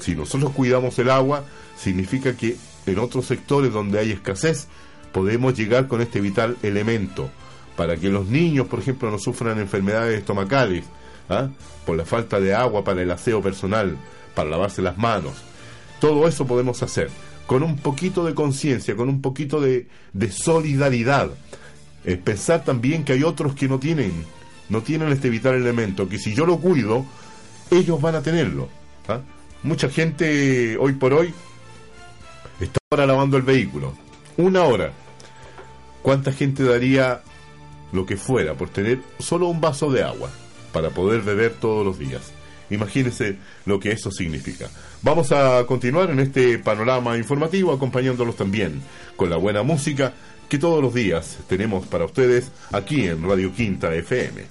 si 0.00 0.14
nosotros 0.14 0.52
cuidamos 0.52 0.98
el 0.98 1.10
agua, 1.10 1.44
significa 1.76 2.36
que 2.36 2.56
en 2.86 2.98
otros 2.98 3.26
sectores 3.26 3.72
donde 3.72 3.98
hay 3.98 4.10
escasez 4.10 4.68
podemos 5.12 5.54
llegar 5.54 5.86
con 5.88 6.00
este 6.00 6.20
vital 6.20 6.56
elemento 6.62 7.30
para 7.76 7.96
que 7.96 8.08
los 8.08 8.26
niños, 8.26 8.66
por 8.66 8.80
ejemplo, 8.80 9.10
no 9.10 9.18
sufran 9.18 9.58
enfermedades 9.60 10.18
estomacales 10.18 10.84
¿ah? 11.28 11.48
por 11.86 11.96
la 11.96 12.04
falta 12.04 12.40
de 12.40 12.54
agua 12.54 12.82
para 12.82 13.02
el 13.02 13.10
aseo 13.10 13.40
personal, 13.40 13.96
para 14.34 14.50
lavarse 14.50 14.82
las 14.82 14.98
manos. 14.98 15.34
Todo 16.00 16.26
eso 16.26 16.46
podemos 16.46 16.82
hacer 16.82 17.10
con 17.48 17.62
un 17.62 17.76
poquito 17.76 18.26
de 18.26 18.34
conciencia, 18.34 18.94
con 18.94 19.08
un 19.08 19.22
poquito 19.22 19.58
de, 19.60 19.88
solidaridad. 20.30 21.30
pensar 22.22 22.62
también 22.62 23.04
que 23.04 23.14
hay 23.14 23.22
otros 23.22 23.54
que 23.54 23.68
no 23.68 23.78
tienen, 23.78 24.12
no 24.68 24.82
tienen 24.82 25.08
este 25.10 25.30
vital 25.30 25.54
elemento, 25.54 26.08
que 26.08 26.18
si 26.18 26.34
yo 26.34 26.46
lo 26.46 26.58
cuido, 26.58 27.04
ellos 27.70 28.00
van 28.00 28.14
a 28.14 28.22
tenerlo. 28.22 28.68
¿ah? 29.08 29.20
Mucha 29.62 29.88
gente 29.88 30.76
hoy 30.78 30.92
por 30.92 31.12
hoy 31.12 31.34
Está 32.60 32.80
ahora 32.90 33.06
lavando 33.06 33.36
el 33.36 33.42
vehículo. 33.44 33.94
Una 34.36 34.64
hora. 34.64 34.92
¿Cuánta 36.02 36.32
gente 36.32 36.64
daría 36.64 37.22
lo 37.92 38.04
que 38.04 38.16
fuera 38.16 38.54
por 38.54 38.68
tener 38.70 39.00
solo 39.18 39.48
un 39.48 39.60
vaso 39.60 39.90
de 39.90 40.02
agua 40.02 40.30
para 40.72 40.90
poder 40.90 41.22
beber 41.22 41.54
todos 41.54 41.84
los 41.84 41.98
días? 41.98 42.32
Imagínense 42.70 43.38
lo 43.64 43.78
que 43.80 43.92
eso 43.92 44.10
significa. 44.10 44.68
Vamos 45.02 45.32
a 45.32 45.64
continuar 45.66 46.10
en 46.10 46.20
este 46.20 46.58
panorama 46.58 47.16
informativo 47.16 47.72
acompañándolos 47.72 48.36
también 48.36 48.82
con 49.16 49.30
la 49.30 49.36
buena 49.36 49.62
música 49.62 50.12
que 50.48 50.58
todos 50.58 50.82
los 50.82 50.94
días 50.94 51.38
tenemos 51.46 51.86
para 51.86 52.04
ustedes 52.04 52.50
aquí 52.72 53.06
en 53.06 53.22
Radio 53.28 53.52
Quinta 53.52 53.94
FM. 53.94 54.46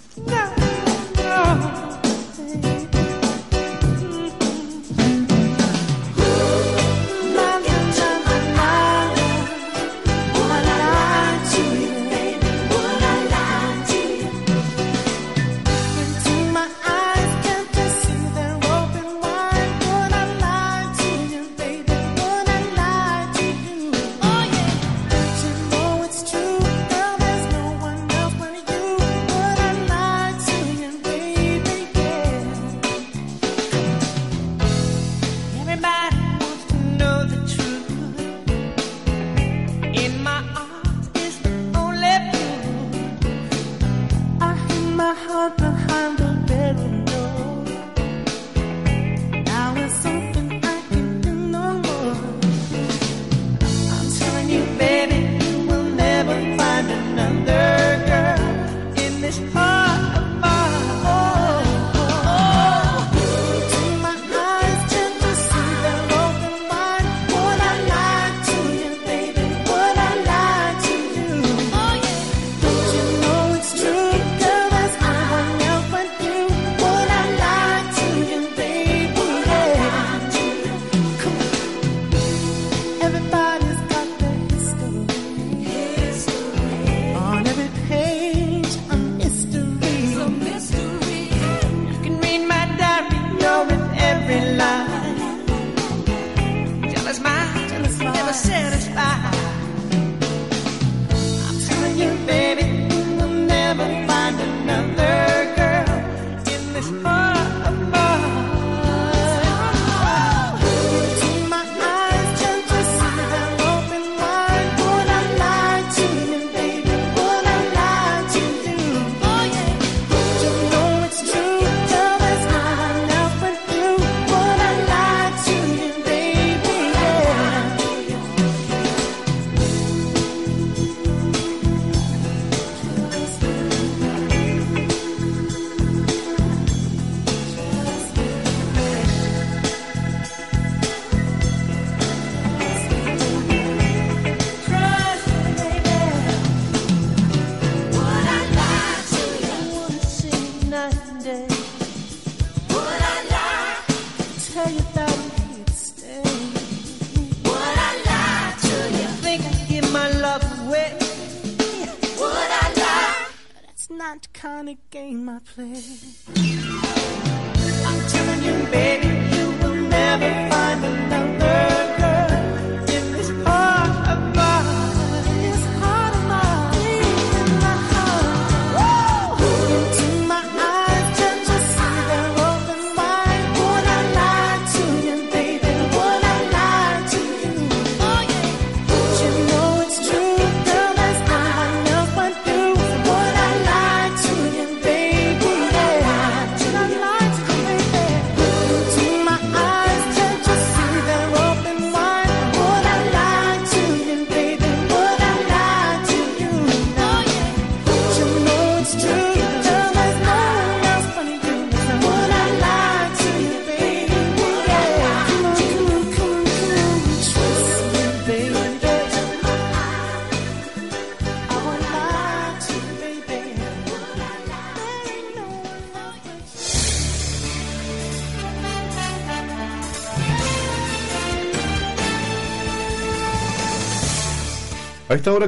game 164.89 165.29
I 165.29 165.39
play. 165.39 166.76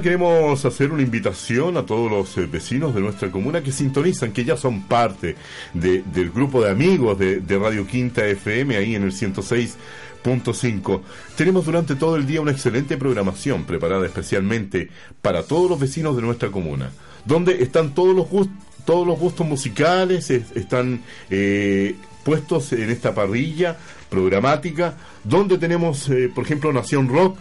Queremos 0.01 0.63
hacer 0.65 0.91
una 0.91 1.01
invitación 1.01 1.77
a 1.77 1.85
todos 1.85 2.09
los 2.11 2.37
eh, 2.37 2.45
vecinos 2.45 2.93
de 2.93 3.01
nuestra 3.01 3.31
comuna 3.31 3.61
que 3.61 3.71
sintonizan, 3.71 4.31
que 4.31 4.45
ya 4.45 4.57
son 4.57 4.83
parte 4.83 5.35
del 5.73 6.31
grupo 6.31 6.63
de 6.63 6.71
amigos 6.71 7.17
de, 7.17 7.59
Radio 7.59 7.85
Quinta 7.85 8.25
FM 8.25 8.77
ahí 8.77 8.95
en 8.95 9.03
el 9.03 9.11
106.5. 9.11 11.01
Tenemos 11.35 11.65
durante 11.65 11.95
todo 11.95 12.15
el 12.15 12.25
día 12.25 12.41
una 12.41 12.51
excelente 12.51 12.97
programación 12.97 13.65
preparada 13.65 14.05
especialmente 14.05 14.89
para 15.21 15.43
todos 15.43 15.69
los 15.69 15.79
vecinos 15.79 16.15
de 16.15 16.21
nuestra 16.21 16.49
comuna, 16.49 16.91
donde 17.25 17.61
están 17.63 17.93
todos 17.93 18.15
los 18.15 18.29
gustos, 18.29 18.55
todos 18.85 19.05
los 19.05 19.19
gustos 19.19 19.45
musicales, 19.47 20.29
están 20.29 21.01
eh, 21.29 21.95
puestos 22.23 22.73
en 22.73 22.89
esta 22.89 23.13
parrilla 23.13 23.77
programática, 24.09 24.95
donde 25.23 25.57
tenemos, 25.57 26.09
eh, 26.09 26.31
por 26.33 26.43
ejemplo, 26.43 26.73
Nación 26.73 27.07
Rock, 27.07 27.37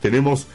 tenemos 0.00 0.46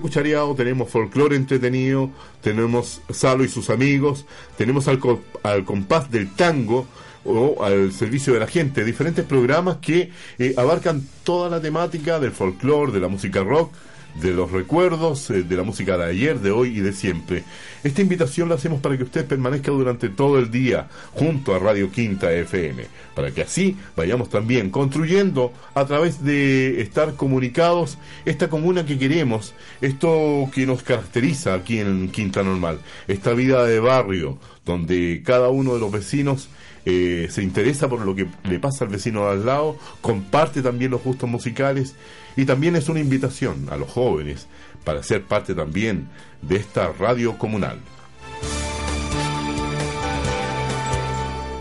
Cuchareado, 0.00 0.56
tenemos 0.56 0.90
folclore 0.90 1.36
entretenido, 1.36 2.10
tenemos 2.42 3.02
Salo 3.08 3.44
y 3.44 3.48
sus 3.48 3.70
amigos, 3.70 4.26
tenemos 4.58 4.88
al, 4.88 4.98
al 5.44 5.64
compás 5.64 6.10
del 6.10 6.34
tango 6.34 6.86
o 7.24 7.62
al 7.62 7.92
servicio 7.92 8.32
de 8.32 8.40
la 8.40 8.48
gente, 8.48 8.84
diferentes 8.84 9.24
programas 9.24 9.76
que 9.76 10.10
eh, 10.40 10.54
abarcan 10.56 11.06
toda 11.22 11.48
la 11.48 11.60
temática 11.60 12.18
del 12.18 12.32
folclore, 12.32 12.90
de 12.90 12.98
la 12.98 13.06
música 13.06 13.44
rock, 13.44 13.72
de 14.14 14.32
los 14.32 14.50
recuerdos, 14.50 15.30
eh, 15.30 15.42
de 15.42 15.56
la 15.56 15.62
música 15.62 15.96
de 15.96 16.04
ayer, 16.04 16.40
de 16.40 16.50
hoy 16.50 16.78
y 16.78 16.80
de 16.80 16.92
siempre. 16.92 17.44
Esta 17.82 18.02
invitación 18.02 18.48
la 18.48 18.56
hacemos 18.56 18.80
para 18.80 18.96
que 18.96 19.04
usted 19.04 19.26
permanezca 19.26 19.70
durante 19.70 20.08
todo 20.08 20.38
el 20.38 20.50
día 20.50 20.88
junto 21.12 21.54
a 21.54 21.58
Radio 21.58 21.90
Quinta 21.90 22.32
FM, 22.32 22.84
para 23.14 23.30
que 23.30 23.42
así 23.42 23.76
vayamos 23.96 24.28
también 24.28 24.70
construyendo 24.70 25.52
a 25.74 25.84
través 25.86 26.24
de 26.24 26.80
estar 26.80 27.14
comunicados 27.14 27.98
esta 28.24 28.48
comuna 28.48 28.84
que 28.84 28.98
queremos, 28.98 29.54
esto 29.80 30.50
que 30.54 30.66
nos 30.66 30.82
caracteriza 30.82 31.54
aquí 31.54 31.78
en 31.78 32.10
Quinta 32.10 32.42
Normal, 32.42 32.80
esta 33.08 33.32
vida 33.32 33.64
de 33.64 33.80
barrio 33.80 34.38
donde 34.64 35.22
cada 35.24 35.48
uno 35.48 35.74
de 35.74 35.80
los 35.80 35.90
vecinos 35.90 36.48
eh, 36.86 37.28
se 37.30 37.42
interesa 37.42 37.88
por 37.88 38.00
lo 38.00 38.14
que 38.14 38.26
le 38.44 38.58
pasa 38.58 38.84
al 38.84 38.90
vecino 38.90 39.26
de 39.26 39.32
al 39.32 39.46
lado, 39.46 39.76
comparte 40.00 40.62
también 40.62 40.90
los 40.90 41.02
gustos 41.02 41.28
musicales 41.28 41.94
y 42.36 42.44
también 42.44 42.76
es 42.76 42.88
una 42.88 43.00
invitación 43.00 43.68
a 43.70 43.76
los 43.76 43.90
jóvenes 43.90 44.46
para 44.84 45.02
ser 45.02 45.22
parte 45.22 45.54
también 45.54 46.08
de 46.42 46.56
esta 46.56 46.92
radio 46.92 47.36
comunal. 47.38 47.78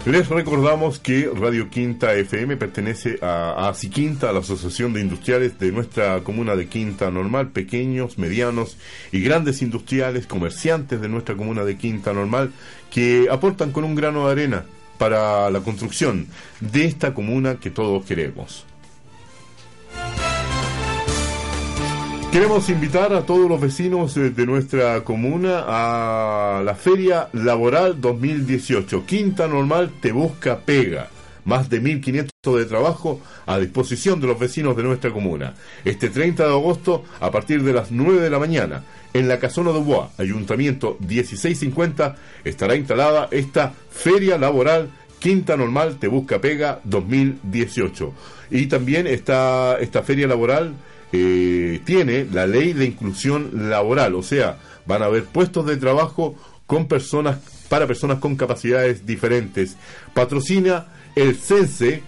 Les 0.05 0.27
recordamos 0.29 0.97
que 0.97 1.29
Radio 1.35 1.69
Quinta 1.69 2.15
FM 2.15 2.57
pertenece 2.57 3.19
a 3.21 3.69
ASI 3.69 3.89
Quinta, 3.89 4.29
a 4.29 4.33
la 4.33 4.39
Asociación 4.39 4.93
de 4.93 5.01
Industriales 5.01 5.59
de 5.59 5.71
nuestra 5.71 6.21
comuna 6.23 6.55
de 6.55 6.67
Quinta 6.67 7.11
Normal, 7.11 7.49
pequeños, 7.49 8.17
medianos 8.17 8.77
y 9.11 9.21
grandes 9.21 9.61
industriales, 9.61 10.25
comerciantes 10.25 11.01
de 11.01 11.09
nuestra 11.09 11.35
comuna 11.35 11.63
de 11.63 11.77
Quinta 11.77 12.13
Normal, 12.13 12.51
que 12.89 13.27
aportan 13.29 13.71
con 13.71 13.83
un 13.83 13.93
grano 13.93 14.25
de 14.25 14.31
arena 14.31 14.65
para 14.97 15.51
la 15.51 15.59
construcción 15.59 16.27
de 16.59 16.85
esta 16.85 17.13
comuna 17.13 17.59
que 17.59 17.69
todos 17.69 18.05
queremos. 18.05 18.65
Queremos 22.31 22.69
invitar 22.69 23.11
a 23.13 23.25
todos 23.25 23.49
los 23.49 23.59
vecinos 23.59 24.13
de 24.13 24.45
nuestra 24.45 25.03
comuna 25.03 25.63
a 25.67 26.61
la 26.63 26.75
Feria 26.75 27.27
Laboral 27.33 27.99
2018. 27.99 29.03
Quinta 29.07 29.47
Normal 29.47 29.91
te 29.99 30.11
busca 30.11 30.59
pega. 30.59 31.09
más 31.45 31.69
de 31.71 31.81
1.500 31.81 32.57
de 32.57 32.65
trabajo 32.65 33.19
a 33.47 33.57
disposición 33.57 34.21
de 34.21 34.27
los 34.27 34.37
vecinos 34.37 34.77
de 34.77 34.83
nuestra 34.83 35.11
comuna. 35.11 35.55
Este 35.83 36.09
30 36.09 36.43
de 36.43 36.49
agosto, 36.51 37.03
a 37.19 37.31
partir 37.31 37.63
de 37.63 37.73
las 37.73 37.89
9 37.89 38.21
de 38.21 38.29
la 38.29 38.37
mañana, 38.37 38.83
en 39.11 39.27
la 39.27 39.39
Casona 39.39 39.71
de 39.71 39.79
Bois, 39.79 40.09
Ayuntamiento 40.19 40.97
1650, 40.99 42.15
estará 42.43 42.75
instalada 42.75 43.27
esta 43.31 43.73
Feria 43.89 44.37
Laboral 44.37 44.89
Quinta 45.19 45.57
Normal 45.57 45.97
Te 45.97 46.07
Busca 46.07 46.39
Pega 46.39 46.79
2018. 46.83 48.13
Y 48.51 48.67
también 48.67 49.07
esta, 49.07 49.77
esta 49.79 50.01
feria 50.01 50.27
laboral 50.27 50.73
eh, 51.11 51.81
tiene 51.85 52.27
la 52.31 52.45
ley 52.45 52.73
de 52.73 52.85
inclusión 52.85 53.69
laboral, 53.69 54.15
o 54.15 54.23
sea, 54.23 54.57
van 54.85 55.01
a 55.01 55.05
haber 55.05 55.25
puestos 55.25 55.65
de 55.65 55.77
trabajo 55.77 56.35
con 56.65 56.87
personas 56.87 57.39
para 57.67 57.87
personas 57.87 58.19
con 58.19 58.35
capacidades 58.35 59.05
diferentes. 59.05 59.77
Patrocina 60.13 60.87
el 61.15 61.35
CENSE 61.35 62.03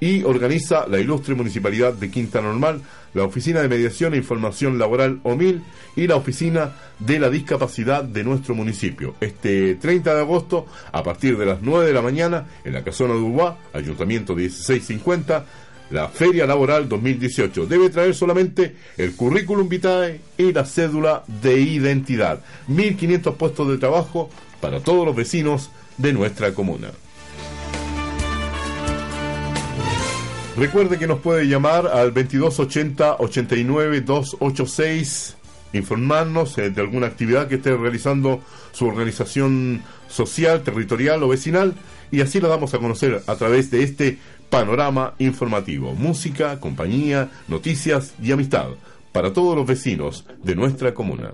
y 0.00 0.22
organiza 0.22 0.86
la 0.86 0.98
ilustre 0.98 1.34
Municipalidad 1.34 1.92
de 1.92 2.10
Quinta 2.10 2.40
Normal, 2.40 2.82
la 3.14 3.24
Oficina 3.24 3.60
de 3.60 3.68
Mediación 3.68 4.14
e 4.14 4.18
Información 4.18 4.78
Laboral 4.78 5.20
OMIL 5.24 5.62
y 5.96 6.06
la 6.06 6.16
Oficina 6.16 6.72
de 6.98 7.18
la 7.18 7.30
Discapacidad 7.30 8.04
de 8.04 8.22
nuestro 8.22 8.54
municipio. 8.54 9.14
Este 9.20 9.74
30 9.74 10.14
de 10.14 10.20
agosto, 10.20 10.66
a 10.92 11.02
partir 11.02 11.36
de 11.36 11.46
las 11.46 11.62
9 11.62 11.86
de 11.86 11.92
la 11.92 12.02
mañana, 12.02 12.46
en 12.64 12.74
la 12.74 12.84
Casona 12.84 13.14
de 13.14 13.20
Uruguay, 13.20 13.54
Ayuntamiento 13.72 14.34
1650, 14.36 15.44
la 15.90 16.08
Feria 16.08 16.46
Laboral 16.46 16.88
2018. 16.88 17.66
Debe 17.66 17.90
traer 17.90 18.14
solamente 18.14 18.76
el 18.96 19.14
currículum 19.14 19.68
vitae 19.68 20.20
y 20.36 20.52
la 20.52 20.64
cédula 20.64 21.24
de 21.26 21.60
identidad. 21.60 22.42
1.500 22.68 23.36
puestos 23.36 23.68
de 23.68 23.78
trabajo 23.78 24.30
para 24.60 24.80
todos 24.80 25.06
los 25.06 25.16
vecinos 25.16 25.70
de 25.96 26.12
nuestra 26.12 26.52
comuna. 26.52 26.88
Recuerde 30.56 30.98
que 30.98 31.06
nos 31.06 31.20
puede 31.20 31.46
llamar 31.46 31.86
al 31.86 32.12
2280 32.12 33.16
89 33.20 34.00
286 34.00 35.36
informarnos 35.72 36.56
eh, 36.58 36.70
de 36.70 36.80
alguna 36.80 37.06
actividad 37.06 37.46
que 37.46 37.56
esté 37.56 37.76
realizando 37.76 38.40
su 38.72 38.86
organización 38.86 39.82
social, 40.08 40.62
territorial 40.62 41.22
o 41.22 41.28
vecinal 41.28 41.74
y 42.10 42.22
así 42.22 42.40
lo 42.40 42.48
damos 42.48 42.74
a 42.74 42.78
conocer 42.78 43.22
a 43.26 43.36
través 43.36 43.70
de 43.70 43.82
este 43.82 44.18
panorama 44.50 45.14
informativo, 45.18 45.94
música, 45.94 46.58
compañía, 46.60 47.28
noticias 47.48 48.14
y 48.22 48.32
amistad 48.32 48.68
para 49.12 49.32
todos 49.32 49.56
los 49.56 49.66
vecinos 49.66 50.26
de 50.42 50.54
nuestra 50.54 50.94
comuna. 50.94 51.32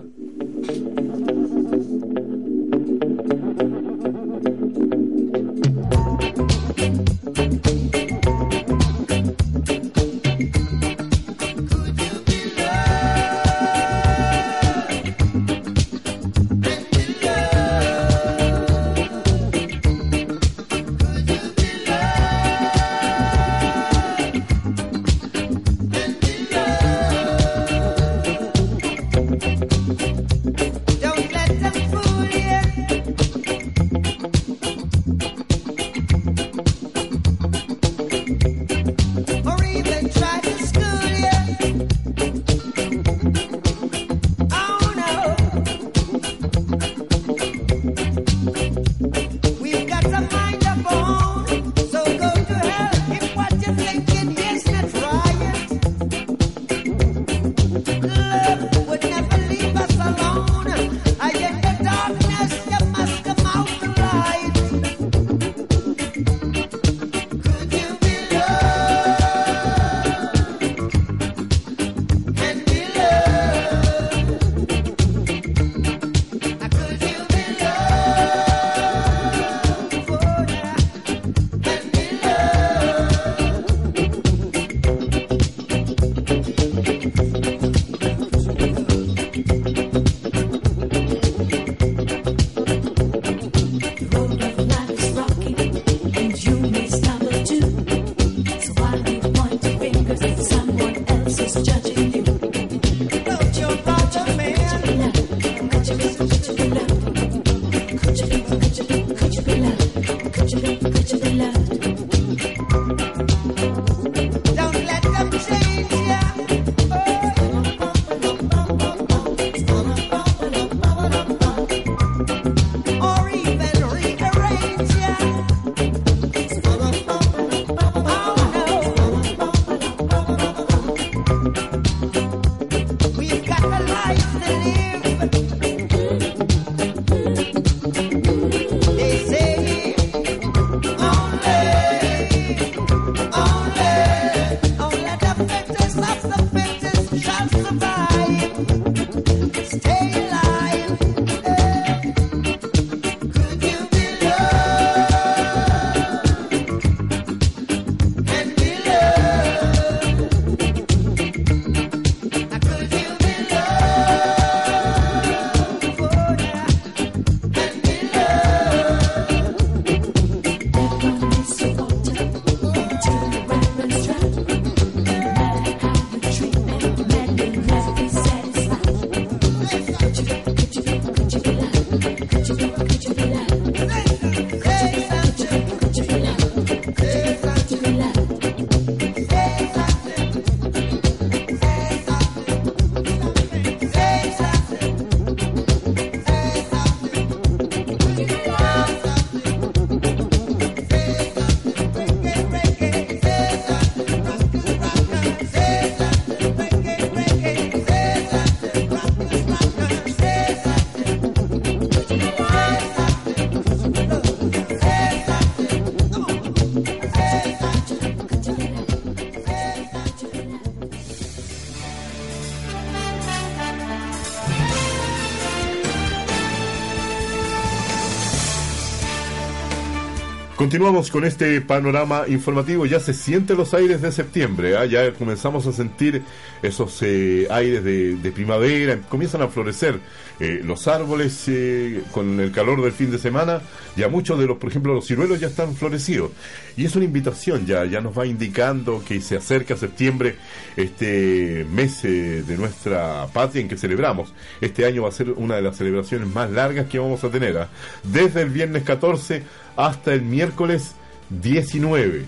Continuamos 230.74 231.12
con 231.12 231.24
este 231.24 231.60
panorama 231.60 232.24
informativo. 232.26 232.84
Ya 232.84 232.98
se 232.98 233.14
sienten 233.14 233.56
los 233.56 233.72
aires 233.74 234.02
de 234.02 234.10
septiembre. 234.10 234.76
¿ah? 234.76 234.84
Ya 234.84 235.12
comenzamos 235.12 235.68
a 235.68 235.72
sentir 235.72 236.22
esos 236.62 237.00
eh, 237.02 237.46
aires 237.48 237.84
de, 237.84 238.16
de, 238.16 238.32
primavera. 238.32 238.98
Comienzan 239.08 239.42
a 239.42 239.46
florecer 239.46 240.00
eh, 240.40 240.62
los 240.64 240.88
árboles 240.88 241.44
eh, 241.46 242.02
con 242.10 242.40
el 242.40 242.50
calor 242.50 242.82
del 242.82 242.90
fin 242.90 243.12
de 243.12 243.18
semana. 243.18 243.62
Ya 243.94 244.08
muchos 244.08 244.36
de 244.36 244.46
los, 244.46 244.56
por 244.56 244.68
ejemplo, 244.68 244.94
los 244.94 245.06
ciruelos 245.06 245.38
ya 245.38 245.46
están 245.46 245.76
florecidos. 245.76 246.32
Y 246.76 246.86
es 246.86 246.96
una 246.96 247.04
invitación 247.04 247.66
ya. 247.66 247.84
Ya 247.84 248.00
nos 248.00 248.18
va 248.18 248.26
indicando 248.26 249.00
que 249.06 249.20
se 249.20 249.36
acerca 249.36 249.76
septiembre, 249.76 250.34
este 250.76 251.64
mes 251.72 252.02
de 252.02 252.56
nuestra 252.58 253.28
patria 253.32 253.62
en 253.62 253.68
que 253.68 253.76
celebramos. 253.76 254.34
Este 254.60 254.84
año 254.84 255.04
va 255.04 255.10
a 255.10 255.12
ser 255.12 255.30
una 255.30 255.54
de 255.54 255.62
las 255.62 255.76
celebraciones 255.76 256.26
más 256.26 256.50
largas 256.50 256.86
que 256.86 256.98
vamos 256.98 257.22
a 257.22 257.30
tener. 257.30 257.58
¿ah? 257.58 257.68
Desde 258.02 258.42
el 258.42 258.50
viernes 258.50 258.82
14 258.82 259.44
hasta 259.76 260.12
el 260.12 260.22
miércoles 260.22 260.94
19. 261.30 262.24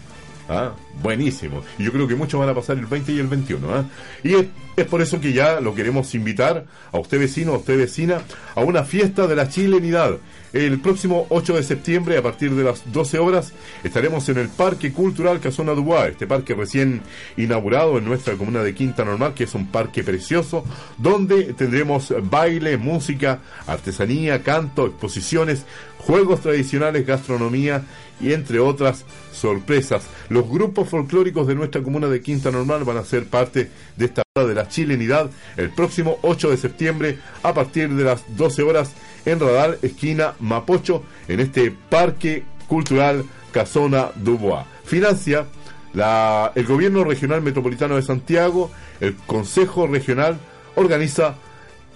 ¿Ah? 0.49 0.73
Buenísimo. 1.03 1.63
Y 1.79 1.85
yo 1.85 1.93
creo 1.93 2.07
que 2.07 2.15
muchos 2.15 2.39
van 2.39 2.49
a 2.49 2.55
pasar 2.55 2.79
el 2.79 2.87
20 2.87 3.13
y 3.13 3.19
el 3.19 3.27
21. 3.27 3.75
¿ah? 3.75 3.85
Y 4.23 4.35
es, 4.35 4.47
es, 4.77 4.87
por 4.87 5.03
eso 5.03 5.21
que 5.21 5.33
ya 5.33 5.61
lo 5.61 5.75
queremos 5.75 6.15
invitar 6.15 6.65
a 6.93 6.99
usted 6.99 7.19
vecino, 7.19 7.55
a 7.55 7.59
usted 7.59 7.77
vecina, 7.77 8.21
a 8.55 8.61
una 8.61 8.85
fiesta 8.85 9.27
de 9.27 9.37
la 9.37 9.49
chilenidad. 9.49 10.19
El 10.57 10.81
próximo 10.81 11.27
8 11.29 11.57
de 11.57 11.63
septiembre, 11.63 12.17
a 12.17 12.23
partir 12.23 12.55
de 12.55 12.65
las 12.65 12.91
12 12.91 13.19
horas, 13.19 13.53
estaremos 13.85 14.27
en 14.31 14.39
el 14.39 14.49
Parque 14.49 14.91
Cultural 14.91 15.39
Casona 15.39 15.73
Dubois, 15.73 16.13
este 16.13 16.27
parque 16.27 16.55
recién 16.55 17.03
inaugurado 17.37 17.99
en 17.99 18.07
nuestra 18.07 18.37
comuna 18.37 18.63
de 18.63 18.75
Quinta 18.75 19.05
Normal, 19.05 19.35
que 19.35 19.45
es 19.45 19.55
un 19.55 19.67
parque 19.67 20.03
precioso, 20.03 20.65
donde 20.97 21.53
tendremos 21.53 22.15
baile, 22.23 22.79
música, 22.79 23.41
artesanía, 23.67 24.43
canto, 24.43 24.87
exposiciones, 24.87 25.67
juegos 25.99 26.41
tradicionales, 26.41 27.07
gastronomía 27.07 27.83
y 28.19 28.33
entre 28.33 28.59
otras 28.59 29.05
sorpresas. 29.35 30.07
Los 30.31 30.49
grupos 30.49 30.89
folclóricos 30.89 31.47
de 31.47 31.55
nuestra 31.55 31.83
comuna 31.83 32.07
de 32.07 32.23
Quinta 32.23 32.51
Normal 32.51 32.85
van 32.85 32.97
a 32.97 33.05
ser 33.05 33.27
parte 33.27 33.69
de 33.95 34.07
esta 34.07 34.23
de 34.35 34.55
la 34.55 34.69
chilenidad 34.69 35.31
el 35.57 35.71
próximo 35.71 36.19
8 36.21 36.51
de 36.51 36.57
septiembre 36.59 37.19
a 37.43 37.55
partir 37.55 37.89
de 37.95 38.05
las 38.05 38.37
12 38.37 38.63
horas 38.63 38.93
en 39.27 39.41
Radar, 39.41 39.79
esquina 39.83 40.35
Mapocho, 40.41 41.03
en 41.29 41.41
este 41.41 41.71
Parque 41.71 42.45
Cultural 42.67 43.25
Casona 43.53 44.11
Dubois. 44.15 44.65
Financia 44.85 45.47
la, 45.93 46.53
el 46.55 46.67
Gobierno 46.67 47.05
Regional 47.05 47.43
Metropolitano 47.43 47.97
de 47.97 48.03
Santiago, 48.03 48.71
el 49.01 49.15
Consejo 49.15 49.87
Regional 49.87 50.39
organiza 50.75 51.37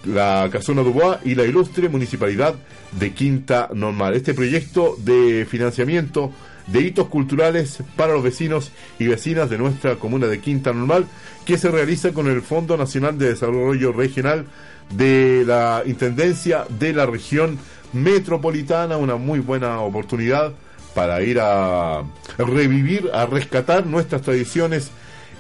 la 0.05 0.49
Casona 0.51 0.83
Dubois 0.83 1.18
y 1.24 1.35
la 1.35 1.45
ilustre 1.45 1.89
Municipalidad 1.89 2.55
de 2.93 3.12
Quinta 3.12 3.68
Normal. 3.74 4.14
Este 4.14 4.35
proyecto 4.35 4.97
de 4.99 5.47
financiamiento 5.49 6.33
de 6.66 6.81
hitos 6.81 7.09
culturales 7.09 7.83
para 7.97 8.12
los 8.12 8.22
vecinos 8.22 8.70
y 8.99 9.07
vecinas 9.07 9.51
de 9.51 9.59
nuestra 9.59 9.97
comuna 9.97 10.26
de 10.26 10.41
Quinta 10.41 10.72
Normal, 10.72 11.07
que 11.45 11.59
se 11.59 11.70
realiza 11.70 12.12
con 12.12 12.28
el 12.28 12.43
Fondo 12.43 12.76
Nacional 12.76 13.18
de 13.18 13.28
Desarrollo 13.28 13.93
Regional 13.93 14.47
de 14.91 15.45
la 15.47 15.82
Intendencia 15.86 16.64
de 16.68 16.93
la 16.93 17.07
Región 17.07 17.59
Metropolitana, 17.93 18.97
una 18.97 19.16
muy 19.16 19.41
buena 19.41 19.80
oportunidad 19.80 20.53
para 20.95 21.22
ir 21.22 21.38
a 21.41 22.03
revivir, 22.38 23.11
a 23.12 23.26
rescatar 23.26 23.86
nuestras 23.86 24.22
tradiciones 24.22 24.91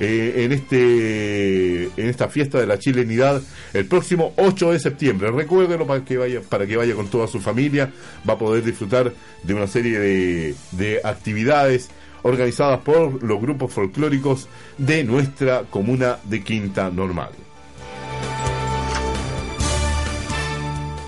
eh, 0.02 0.44
en 0.44 0.52
este 0.52 1.84
en 1.84 2.08
esta 2.08 2.28
fiesta 2.28 2.58
de 2.58 2.66
la 2.66 2.78
chilenidad 2.78 3.42
el 3.74 3.84
próximo 3.84 4.32
8 4.36 4.72
de 4.72 4.80
septiembre. 4.80 5.30
Recuérdelo 5.30 5.86
para 5.86 6.04
que 6.04 6.16
vaya 6.16 6.40
para 6.40 6.66
que 6.66 6.76
vaya 6.76 6.94
con 6.94 7.08
toda 7.08 7.26
su 7.26 7.40
familia, 7.40 7.92
va 8.28 8.34
a 8.34 8.38
poder 8.38 8.64
disfrutar 8.64 9.12
de 9.42 9.54
una 9.54 9.66
serie 9.66 9.98
de, 9.98 10.54
de 10.72 11.00
actividades 11.04 11.90
organizadas 12.22 12.80
por 12.80 13.22
los 13.22 13.40
grupos 13.40 13.72
folclóricos 13.72 14.48
de 14.78 15.04
nuestra 15.04 15.64
comuna 15.70 16.18
de 16.24 16.42
Quinta 16.42 16.90
Normal. 16.90 17.30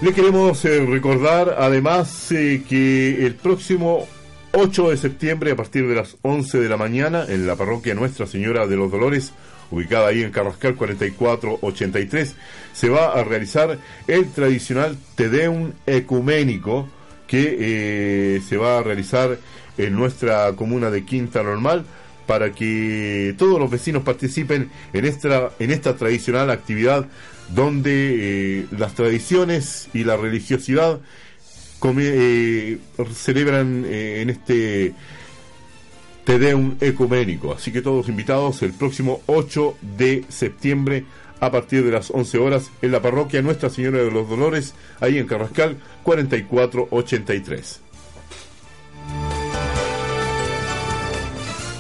Le 0.03 0.13
queremos 0.13 0.65
eh, 0.65 0.85
recordar 0.85 1.55
además 1.61 2.33
eh, 2.33 2.65
que 2.69 3.25
el 3.25 3.37
próximo 3.37 4.09
8 4.51 4.91
de 4.91 4.97
septiembre 4.97 5.53
a 5.53 5.57
partir 5.57 5.87
de 5.87 5.95
las 5.95 6.17
11 6.23 6.59
de 6.59 6.69
la 6.69 6.77
mañana 6.77 7.25
en 7.29 7.47
la 7.47 7.55
parroquia 7.55 7.95
Nuestra 7.95 8.27
Señora 8.27 8.67
de 8.67 8.75
los 8.75 8.91
Dolores, 8.91 9.33
ubicada 9.71 10.09
ahí 10.09 10.25
en 10.25 10.33
Carrascal 10.33 10.75
4483, 10.75 12.35
se 12.73 12.89
va 12.89 13.13
a 13.13 13.23
realizar 13.23 13.79
el 14.09 14.29
tradicional 14.33 14.99
Tedeum 15.15 15.71
ecuménico 15.87 16.89
que 17.29 17.57
eh, 17.61 18.41
se 18.41 18.57
va 18.57 18.79
a 18.79 18.83
realizar 18.83 19.39
en 19.79 19.95
nuestra 19.95 20.53
comuna 20.57 20.91
de 20.91 21.05
Quinta 21.05 21.45
Normal 21.45 21.85
para 22.27 22.51
que 22.51 23.37
todos 23.39 23.61
los 23.61 23.71
vecinos 23.71 24.03
participen 24.03 24.69
en 24.93 25.05
esta, 25.05 25.51
en 25.61 25.71
esta 25.71 25.95
tradicional 25.95 26.51
actividad 26.51 27.07
donde 27.55 28.61
eh, 28.61 28.67
las 28.71 28.95
tradiciones 28.95 29.89
y 29.93 30.05
la 30.05 30.17
religiosidad 30.17 31.01
eh, 31.99 32.79
celebran 33.15 33.85
eh, 33.87 34.23
en 34.23 34.31
este 34.31 34.95
Tedeum 36.25 36.77
ecuménico. 36.81 37.53
Así 37.53 37.73
que 37.73 37.83
todos 37.83 38.09
invitados 38.09 38.63
el 38.63 38.73
próximo 38.73 39.21
8 39.27 39.77
de 39.97 40.25
septiembre 40.29 41.05
a 41.41 41.51
partir 41.51 41.85
de 41.85 41.91
las 41.91 42.11
11 42.11 42.39
horas 42.39 42.71
en 42.83 42.93
la 42.93 43.03
parroquia 43.03 43.43
Nuestra 43.43 43.69
Señora 43.69 43.99
de 43.99 44.13
los 44.13 44.29
Dolores, 44.29 44.75
ahí 45.01 45.19
en 45.19 45.27
Carrascal 45.27 45.77
4483. 46.05 47.81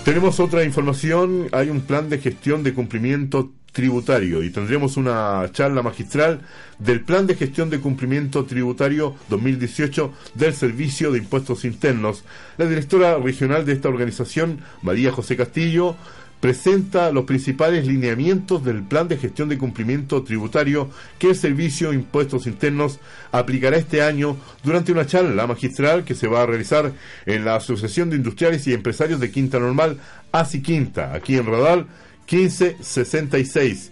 Tenemos 0.04 0.40
otra 0.40 0.64
información, 0.64 1.46
hay 1.52 1.70
un 1.70 1.82
plan 1.82 2.08
de 2.08 2.18
gestión 2.18 2.64
de 2.64 2.74
cumplimiento 2.74 3.52
tributario 3.72 4.42
y 4.42 4.50
tendremos 4.50 4.96
una 4.96 5.48
charla 5.52 5.82
magistral 5.82 6.40
del 6.78 7.00
Plan 7.00 7.26
de 7.26 7.34
Gestión 7.34 7.70
de 7.70 7.80
Cumplimiento 7.80 8.44
Tributario 8.44 9.16
2018 9.28 10.12
del 10.34 10.54
Servicio 10.54 11.10
de 11.10 11.18
Impuestos 11.18 11.64
Internos. 11.64 12.24
La 12.58 12.66
directora 12.66 13.18
regional 13.18 13.64
de 13.64 13.72
esta 13.72 13.88
organización, 13.88 14.60
María 14.82 15.10
José 15.10 15.36
Castillo, 15.36 15.96
presenta 16.42 17.12
los 17.12 17.24
principales 17.24 17.86
lineamientos 17.86 18.64
del 18.64 18.82
plan 18.82 19.06
de 19.06 19.16
gestión 19.16 19.48
de 19.48 19.58
cumplimiento 19.58 20.24
tributario 20.24 20.90
que 21.20 21.28
el 21.28 21.36
Servicio 21.36 21.90
de 21.90 21.94
Impuestos 21.94 22.48
Internos 22.48 22.98
aplicará 23.30 23.76
este 23.76 24.02
año 24.02 24.36
durante 24.64 24.90
una 24.90 25.06
charla 25.06 25.46
magistral 25.46 26.02
que 26.02 26.16
se 26.16 26.26
va 26.26 26.42
a 26.42 26.46
realizar 26.46 26.92
en 27.26 27.44
la 27.44 27.54
Asociación 27.54 28.10
de 28.10 28.16
Industriales 28.16 28.66
y 28.66 28.74
Empresarios 28.74 29.20
de 29.20 29.30
Quinta 29.30 29.60
Normal, 29.60 29.98
ASI 30.32 30.62
Quinta, 30.62 31.14
aquí 31.14 31.36
en 31.36 31.46
Radal, 31.46 31.86
1566. 32.30 33.90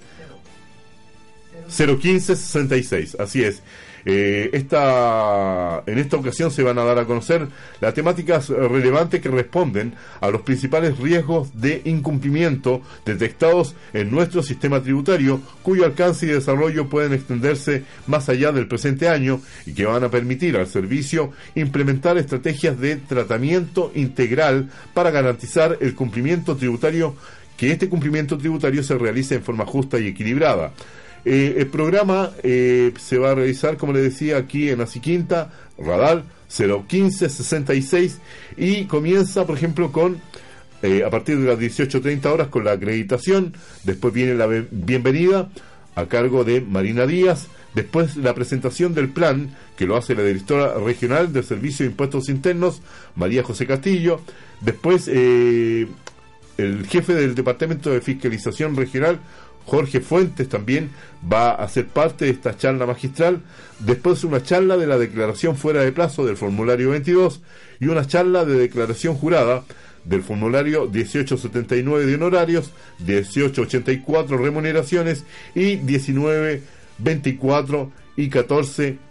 01566, 1.68 3.16
así 3.18 3.44
es. 3.44 3.62
Eh, 4.04 4.50
esta, 4.54 5.82
en 5.86 5.98
esta 5.98 6.16
ocasión 6.16 6.50
se 6.50 6.62
van 6.62 6.78
a 6.78 6.84
dar 6.84 6.98
a 6.98 7.04
conocer 7.04 7.46
las 7.80 7.94
temáticas 7.94 8.48
relevantes 8.48 9.20
que 9.20 9.28
responden 9.28 9.94
a 10.20 10.30
los 10.30 10.42
principales 10.42 10.98
riesgos 10.98 11.60
de 11.60 11.82
incumplimiento 11.84 12.80
detectados 13.04 13.74
en 13.92 14.10
nuestro 14.10 14.42
sistema 14.42 14.82
tributario, 14.82 15.40
cuyo 15.62 15.84
alcance 15.84 16.26
y 16.26 16.30
desarrollo 16.30 16.88
pueden 16.88 17.12
extenderse 17.12 17.84
más 18.06 18.28
allá 18.28 18.52
del 18.52 18.68
presente 18.68 19.08
año 19.08 19.40
y 19.66 19.74
que 19.74 19.86
van 19.86 20.04
a 20.04 20.10
permitir 20.10 20.56
al 20.56 20.66
servicio 20.66 21.32
implementar 21.54 22.16
estrategias 22.16 22.80
de 22.80 22.96
tratamiento 22.96 23.92
integral 23.94 24.70
para 24.94 25.10
garantizar 25.10 25.76
el 25.80 25.94
cumplimiento 25.94 26.56
tributario 26.56 27.16
que 27.60 27.70
este 27.70 27.90
cumplimiento 27.90 28.38
tributario 28.38 28.82
se 28.82 28.96
realice 28.96 29.34
en 29.34 29.42
forma 29.42 29.66
justa 29.66 29.98
y 30.00 30.06
equilibrada. 30.06 30.72
Eh, 31.26 31.56
el 31.58 31.66
programa 31.66 32.30
eh, 32.42 32.94
se 32.98 33.18
va 33.18 33.32
a 33.32 33.34
realizar, 33.34 33.76
como 33.76 33.92
le 33.92 34.00
decía, 34.00 34.38
aquí 34.38 34.70
en 34.70 34.80
Asiquinta, 34.80 35.50
Radal 35.76 36.24
01566 36.48 38.18
y 38.56 38.86
comienza, 38.86 39.46
por 39.46 39.58
ejemplo, 39.58 39.92
con 39.92 40.22
eh, 40.80 41.04
a 41.04 41.10
partir 41.10 41.38
de 41.38 41.48
las 41.48 41.58
18.30 41.58 42.24
horas 42.32 42.48
con 42.48 42.64
la 42.64 42.72
acreditación, 42.72 43.52
después 43.84 44.14
viene 44.14 44.36
la 44.36 44.46
bienvenida 44.46 45.50
a 45.96 46.06
cargo 46.06 46.44
de 46.44 46.62
Marina 46.62 47.04
Díaz, 47.04 47.48
después 47.74 48.16
la 48.16 48.34
presentación 48.34 48.94
del 48.94 49.10
plan 49.10 49.54
que 49.76 49.84
lo 49.84 49.98
hace 49.98 50.14
la 50.14 50.22
directora 50.22 50.78
regional 50.78 51.30
del 51.34 51.44
Servicio 51.44 51.84
de 51.84 51.90
Impuestos 51.90 52.30
Internos, 52.30 52.80
María 53.16 53.42
José 53.42 53.66
Castillo, 53.66 54.22
después 54.62 55.10
el 56.58 56.86
jefe 56.86 57.14
del 57.14 57.34
Departamento 57.34 57.90
de 57.90 58.00
Fiscalización 58.00 58.76
Regional, 58.76 59.18
Jorge 59.66 60.00
Fuentes, 60.00 60.48
también 60.48 60.90
va 61.30 61.52
a 61.52 61.68
ser 61.68 61.86
parte 61.86 62.24
de 62.24 62.30
esta 62.32 62.56
charla 62.56 62.86
magistral. 62.86 63.40
Después 63.78 64.24
una 64.24 64.42
charla 64.42 64.76
de 64.76 64.86
la 64.86 64.98
declaración 64.98 65.56
fuera 65.56 65.82
de 65.82 65.92
plazo 65.92 66.26
del 66.26 66.36
formulario 66.36 66.90
22 66.90 67.40
y 67.78 67.86
una 67.86 68.06
charla 68.06 68.44
de 68.44 68.58
declaración 68.58 69.14
jurada 69.14 69.62
del 70.04 70.22
formulario 70.22 70.88
1879 70.88 72.06
de 72.06 72.14
honorarios, 72.14 72.70
1884 73.00 74.38
remuneraciones 74.38 75.24
y 75.54 75.76
1924 75.76 77.92
y 78.16 78.28
14 78.28 79.09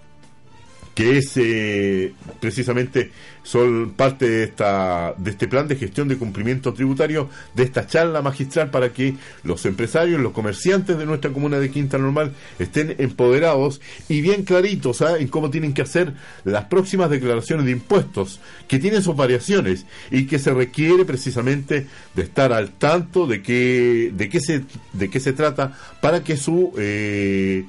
que 1.00 1.18
es 1.18 1.32
eh, 1.38 2.12
precisamente 2.42 3.12
son 3.42 3.94
parte 3.96 4.30
de 4.30 4.44
esta 4.44 5.14
de 5.18 5.32
este 5.32 5.48
plan 5.48 5.66
de 5.66 5.78
gestión 5.78 6.10
de 6.10 6.18
cumplimiento 6.18 6.74
tributario 6.74 7.30
de 7.56 7.64
esta 7.64 7.88
charla 7.88 8.22
magistral 8.22 8.70
para 8.70 8.92
que 8.92 9.16
los 9.44 9.66
empresarios, 9.66 10.20
los 10.20 10.34
comerciantes 10.34 10.98
de 10.98 11.06
nuestra 11.06 11.32
comuna 11.32 11.58
de 11.58 11.72
Quinta 11.72 11.98
Normal 11.98 12.34
estén 12.60 12.98
empoderados 12.98 13.80
y 14.10 14.20
bien 14.20 14.44
claritos 14.44 15.02
¿ah? 15.02 15.18
en 15.18 15.30
cómo 15.30 15.50
tienen 15.50 15.74
que 15.74 15.84
hacer 15.84 16.12
las 16.44 16.66
próximas 16.66 17.10
declaraciones 17.10 17.66
de 17.66 17.72
impuestos 17.72 18.42
que 18.68 18.78
tienen 18.78 19.02
sus 19.02 19.16
variaciones 19.16 19.86
y 20.12 20.26
que 20.26 20.38
se 20.38 20.54
requiere 20.54 21.06
precisamente 21.06 21.88
de 22.14 22.24
estar 22.24 22.52
al 22.52 22.72
tanto 22.72 23.26
de 23.26 23.42
qué 23.42 24.12
de 24.14 24.28
qué 24.28 24.42
se 24.42 24.64
de 24.92 25.10
qué 25.10 25.22
se 25.22 25.32
trata 25.32 25.78
para 26.02 26.26
que 26.26 26.36
su 26.36 26.74
eh, 26.78 27.64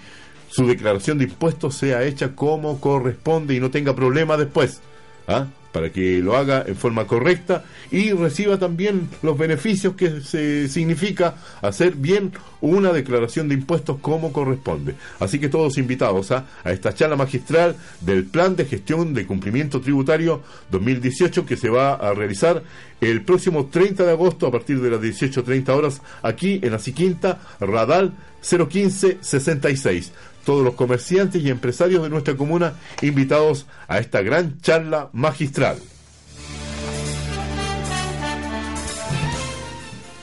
su 0.50 0.66
declaración 0.66 1.18
de 1.18 1.24
impuestos 1.24 1.76
sea 1.76 2.04
hecha 2.04 2.34
como 2.34 2.80
corresponde 2.80 3.54
y 3.54 3.60
no 3.60 3.70
tenga 3.70 3.94
problemas 3.94 4.38
después. 4.38 4.80
¿ah? 5.26 5.46
para 5.72 5.90
que 5.90 6.18
lo 6.18 6.36
haga 6.36 6.64
en 6.66 6.76
forma 6.76 7.06
correcta 7.06 7.64
y 7.90 8.12
reciba 8.12 8.58
también 8.58 9.08
los 9.22 9.38
beneficios 9.38 9.94
que 9.94 10.20
se 10.20 10.68
significa 10.68 11.34
hacer 11.62 11.94
bien 11.94 12.32
una 12.60 12.92
declaración 12.92 13.48
de 13.48 13.54
impuestos 13.54 13.98
como 14.00 14.32
corresponde. 14.32 14.94
Así 15.18 15.38
que 15.38 15.48
todos 15.48 15.78
invitados 15.78 16.30
¿ah? 16.32 16.46
a 16.64 16.72
esta 16.72 16.94
charla 16.94 17.16
magistral 17.16 17.76
del 18.00 18.24
Plan 18.24 18.56
de 18.56 18.66
Gestión 18.66 19.14
de 19.14 19.26
Cumplimiento 19.26 19.80
Tributario 19.80 20.42
2018 20.70 21.46
que 21.46 21.56
se 21.56 21.68
va 21.68 21.94
a 21.94 22.12
realizar 22.14 22.62
el 23.00 23.22
próximo 23.22 23.66
30 23.66 24.04
de 24.04 24.12
agosto 24.12 24.46
a 24.46 24.50
partir 24.50 24.80
de 24.80 24.90
las 24.90 25.00
18.30 25.00 25.68
horas 25.70 26.02
aquí 26.22 26.60
en 26.62 26.74
Asiquinta, 26.74 27.40
Radal 27.60 28.12
01566 28.42 30.12
todos 30.44 30.64
los 30.64 30.74
comerciantes 30.74 31.42
y 31.42 31.50
empresarios 31.50 32.02
de 32.02 32.10
nuestra 32.10 32.36
comuna 32.36 32.74
invitados 33.02 33.66
a 33.88 33.98
esta 33.98 34.22
gran 34.22 34.60
charla 34.60 35.08
magistral. 35.12 35.78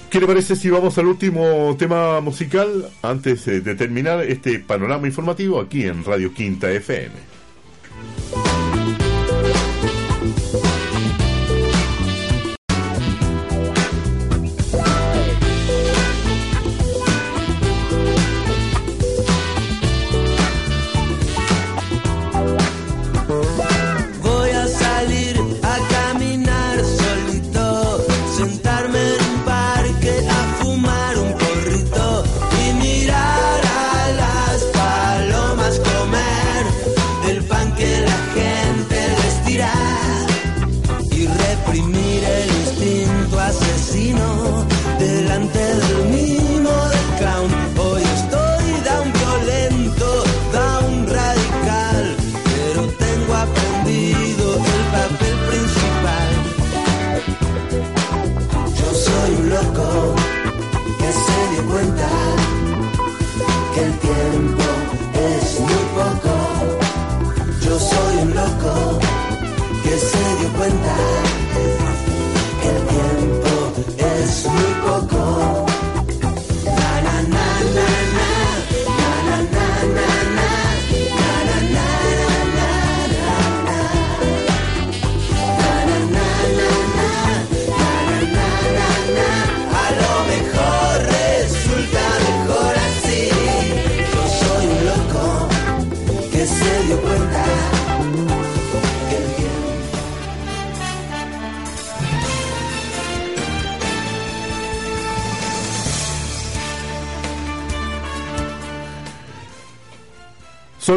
¿Qué 0.09 0.21
le 0.21 0.27
parece 0.27 0.55
si 0.55 0.69
vamos 0.69 0.97
al 0.97 1.07
último 1.07 1.75
tema 1.77 2.21
musical 2.21 2.89
antes 3.01 3.45
de 3.45 3.75
terminar 3.75 4.23
este 4.23 4.59
panorama 4.59 5.05
informativo 5.05 5.59
aquí 5.59 5.83
en 5.83 6.03
Radio 6.05 6.33
Quinta 6.33 6.71
FM? 6.71 7.36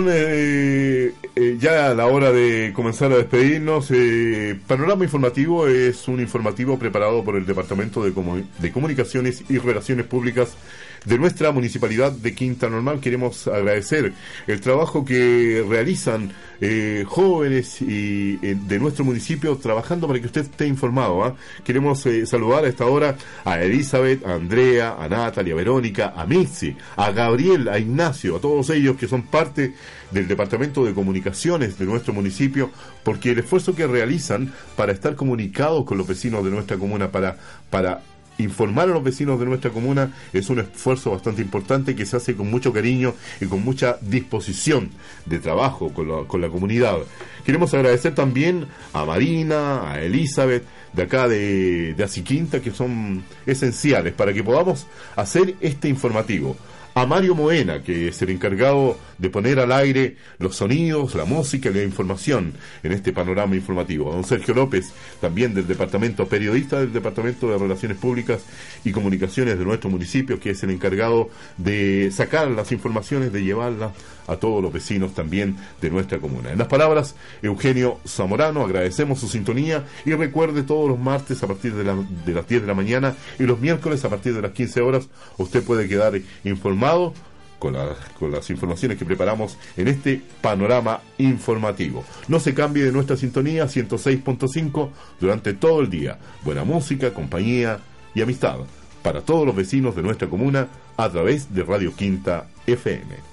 Son 0.00 0.08
eh, 0.10 1.12
eh, 1.36 1.56
ya 1.60 1.90
a 1.90 1.94
la 1.94 2.06
hora 2.06 2.32
de 2.32 2.72
comenzar 2.74 3.12
a 3.12 3.18
despedirnos. 3.18 3.90
Eh, 3.90 4.58
Panorama 4.66 5.04
Informativo 5.04 5.66
es 5.66 6.08
un 6.08 6.20
informativo 6.20 6.78
preparado 6.78 7.22
por 7.22 7.36
el 7.36 7.44
Departamento 7.44 8.02
de, 8.02 8.14
de 8.60 8.72
Comunicaciones 8.72 9.44
y 9.50 9.58
Relaciones 9.58 10.06
Públicas 10.06 10.56
de 11.04 11.18
nuestra 11.18 11.52
municipalidad 11.52 12.12
de 12.12 12.34
Quinta 12.34 12.68
Normal. 12.68 13.00
Queremos 13.00 13.46
agradecer 13.48 14.12
el 14.46 14.60
trabajo 14.60 15.04
que 15.04 15.64
realizan 15.68 16.32
eh, 16.60 17.04
jóvenes 17.06 17.80
y, 17.80 18.38
eh, 18.42 18.54
de 18.54 18.78
nuestro 18.78 19.04
municipio 19.04 19.56
trabajando 19.56 20.06
para 20.06 20.20
que 20.20 20.26
usted 20.26 20.42
esté 20.42 20.66
informado. 20.66 21.24
¿ah? 21.24 21.34
Queremos 21.64 22.04
eh, 22.06 22.26
saludar 22.26 22.64
a 22.64 22.68
esta 22.68 22.84
hora 22.84 23.16
a 23.44 23.62
Elizabeth, 23.62 24.26
a 24.26 24.34
Andrea, 24.34 24.96
a 24.98 25.08
Natalia, 25.08 25.54
a 25.54 25.56
Verónica, 25.56 26.12
a 26.14 26.26
Mitzi, 26.26 26.76
a 26.96 27.10
Gabriel, 27.12 27.68
a 27.68 27.78
Ignacio, 27.78 28.36
a 28.36 28.40
todos 28.40 28.68
ellos 28.70 28.96
que 28.96 29.08
son 29.08 29.22
parte 29.22 29.74
del 30.10 30.28
Departamento 30.28 30.84
de 30.84 30.92
Comunicaciones 30.92 31.78
de 31.78 31.86
nuestro 31.86 32.12
municipio, 32.12 32.70
porque 33.04 33.30
el 33.30 33.38
esfuerzo 33.38 33.74
que 33.74 33.86
realizan 33.86 34.52
para 34.76 34.92
estar 34.92 35.14
comunicados 35.14 35.84
con 35.84 35.96
los 35.96 36.06
vecinos 36.06 36.44
de 36.44 36.50
nuestra 36.50 36.76
comuna, 36.76 37.10
para, 37.10 37.36
para 37.70 38.02
informar 38.42 38.88
a 38.88 38.92
los 38.92 39.02
vecinos 39.02 39.38
de 39.38 39.46
nuestra 39.46 39.70
comuna 39.70 40.12
es 40.32 40.50
un 40.50 40.60
esfuerzo 40.60 41.10
bastante 41.10 41.42
importante 41.42 41.94
que 41.94 42.06
se 42.06 42.16
hace 42.16 42.34
con 42.34 42.50
mucho 42.50 42.72
cariño 42.72 43.14
y 43.40 43.46
con 43.46 43.64
mucha 43.64 43.98
disposición 44.00 44.90
de 45.26 45.38
trabajo 45.38 45.92
con 45.92 46.40
la, 46.40 46.48
comunidad. 46.48 46.98
Queremos 47.44 47.72
agradecer 47.74 48.14
también 48.14 48.66
a 48.92 49.04
Marina, 49.04 49.90
a 49.90 50.00
Elizabeth, 50.02 50.64
de 50.92 51.02
acá 51.02 51.28
de, 51.28 51.94
de 51.94 52.60
que 52.60 52.70
son 52.72 53.22
esenciales 53.46 54.12
para 54.12 54.32
que 54.32 54.42
podamos 54.42 54.86
hacer 55.16 55.54
este 55.60 55.88
informativo 55.88 56.56
a 56.94 57.06
Mario 57.06 57.34
Moena, 57.34 57.82
que 57.82 58.08
es 58.08 58.20
el 58.22 58.30
encargado 58.30 58.98
de 59.18 59.30
poner 59.30 59.60
al 59.60 59.72
aire 59.72 60.16
los 60.38 60.56
sonidos, 60.56 61.14
la 61.14 61.24
música 61.24 61.70
y 61.70 61.74
la 61.74 61.82
información 61.82 62.54
en 62.82 62.92
este 62.92 63.12
panorama 63.12 63.54
informativo. 63.54 64.10
A 64.10 64.14
don 64.14 64.24
Sergio 64.24 64.54
López, 64.54 64.92
también 65.20 65.54
del 65.54 65.66
departamento 65.66 66.26
periodista 66.26 66.80
del 66.80 66.92
Departamento 66.92 67.50
de 67.50 67.58
Relaciones 67.58 67.98
Públicas 67.98 68.42
y 68.84 68.92
Comunicaciones 68.92 69.58
de 69.58 69.64
nuestro 69.64 69.90
municipio, 69.90 70.40
que 70.40 70.50
es 70.50 70.62
el 70.62 70.70
encargado 70.70 71.30
de 71.56 72.10
sacar 72.12 72.50
las 72.50 72.72
informaciones, 72.72 73.32
de 73.32 73.44
llevarlas 73.44 73.92
a 74.30 74.36
todos 74.36 74.62
los 74.62 74.72
vecinos 74.72 75.12
también 75.12 75.56
de 75.80 75.90
nuestra 75.90 76.18
comuna. 76.18 76.52
En 76.52 76.58
las 76.58 76.68
palabras, 76.68 77.16
Eugenio 77.42 77.98
Zamorano, 78.06 78.64
agradecemos 78.64 79.18
su 79.18 79.28
sintonía 79.28 79.84
y 80.04 80.12
recuerde 80.12 80.62
todos 80.62 80.88
los 80.88 80.98
martes 80.98 81.42
a 81.42 81.46
partir 81.46 81.74
de, 81.74 81.84
de 81.84 82.34
las 82.34 82.48
10 82.48 82.62
de 82.62 82.66
la 82.66 82.74
mañana 82.74 83.16
y 83.38 83.42
los 83.44 83.60
miércoles 83.60 84.04
a 84.04 84.08
partir 84.08 84.34
de 84.34 84.42
las 84.42 84.52
15 84.52 84.80
horas, 84.80 85.08
usted 85.36 85.62
puede 85.64 85.88
quedar 85.88 86.14
informado 86.44 87.12
con, 87.58 87.76
con, 88.18 88.30
las 88.30 88.48
informaciones 88.50 88.98
que 88.98 89.04
preparamos 89.04 89.58
en 89.76 89.88
este 89.88 90.22
panorama 90.40 91.00
informativo. 91.18 92.04
No 92.28 92.40
se 92.40 92.54
cambie 92.54 92.84
de 92.84 92.92
nuestra 92.92 93.16
sintonía 93.16 93.66
106.5 93.66 94.90
durante 95.20 95.52
todo 95.54 95.80
el 95.80 95.90
día. 95.90 96.18
Buena 96.42 96.64
música, 96.64 97.12
compañía 97.12 97.80
y 98.14 98.22
amistad 98.22 98.60
para 99.02 99.22
todos 99.22 99.46
los 99.46 99.56
vecinos 99.56 99.96
de 99.96 100.02
nuestra 100.02 100.28
comuna 100.28 100.68
a 100.96 101.08
través 101.08 101.52
de 101.54 101.62
Radio 101.62 101.94
Quinta 101.94 102.48
FM. 102.66 103.29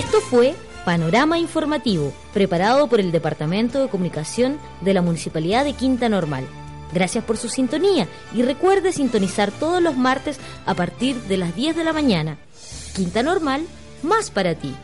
Esto 0.00 0.22
fue 0.22 0.54
Panorama 0.86 1.38
Informativo, 1.38 2.14
preparado 2.32 2.88
por 2.88 3.00
el 3.00 3.12
Departamento 3.12 3.82
de 3.82 3.90
Comunicación 3.90 4.58
de 4.80 4.94
la 4.94 5.02
Municipalidad 5.02 5.62
de 5.62 5.74
Quinta 5.74 6.08
Normal. 6.08 6.46
Gracias 6.90 7.22
por 7.22 7.36
su 7.36 7.50
sintonía 7.50 8.08
y 8.34 8.40
recuerde 8.40 8.92
sintonizar 8.92 9.50
todos 9.50 9.82
los 9.82 9.98
martes 9.98 10.40
a 10.64 10.72
partir 10.72 11.16
de 11.24 11.36
las 11.36 11.54
10 11.54 11.76
de 11.76 11.84
la 11.84 11.92
mañana. 11.92 12.38
Quinta 12.96 13.22
Normal, 13.22 13.66
más 14.02 14.30
para 14.30 14.54
ti. 14.54 14.74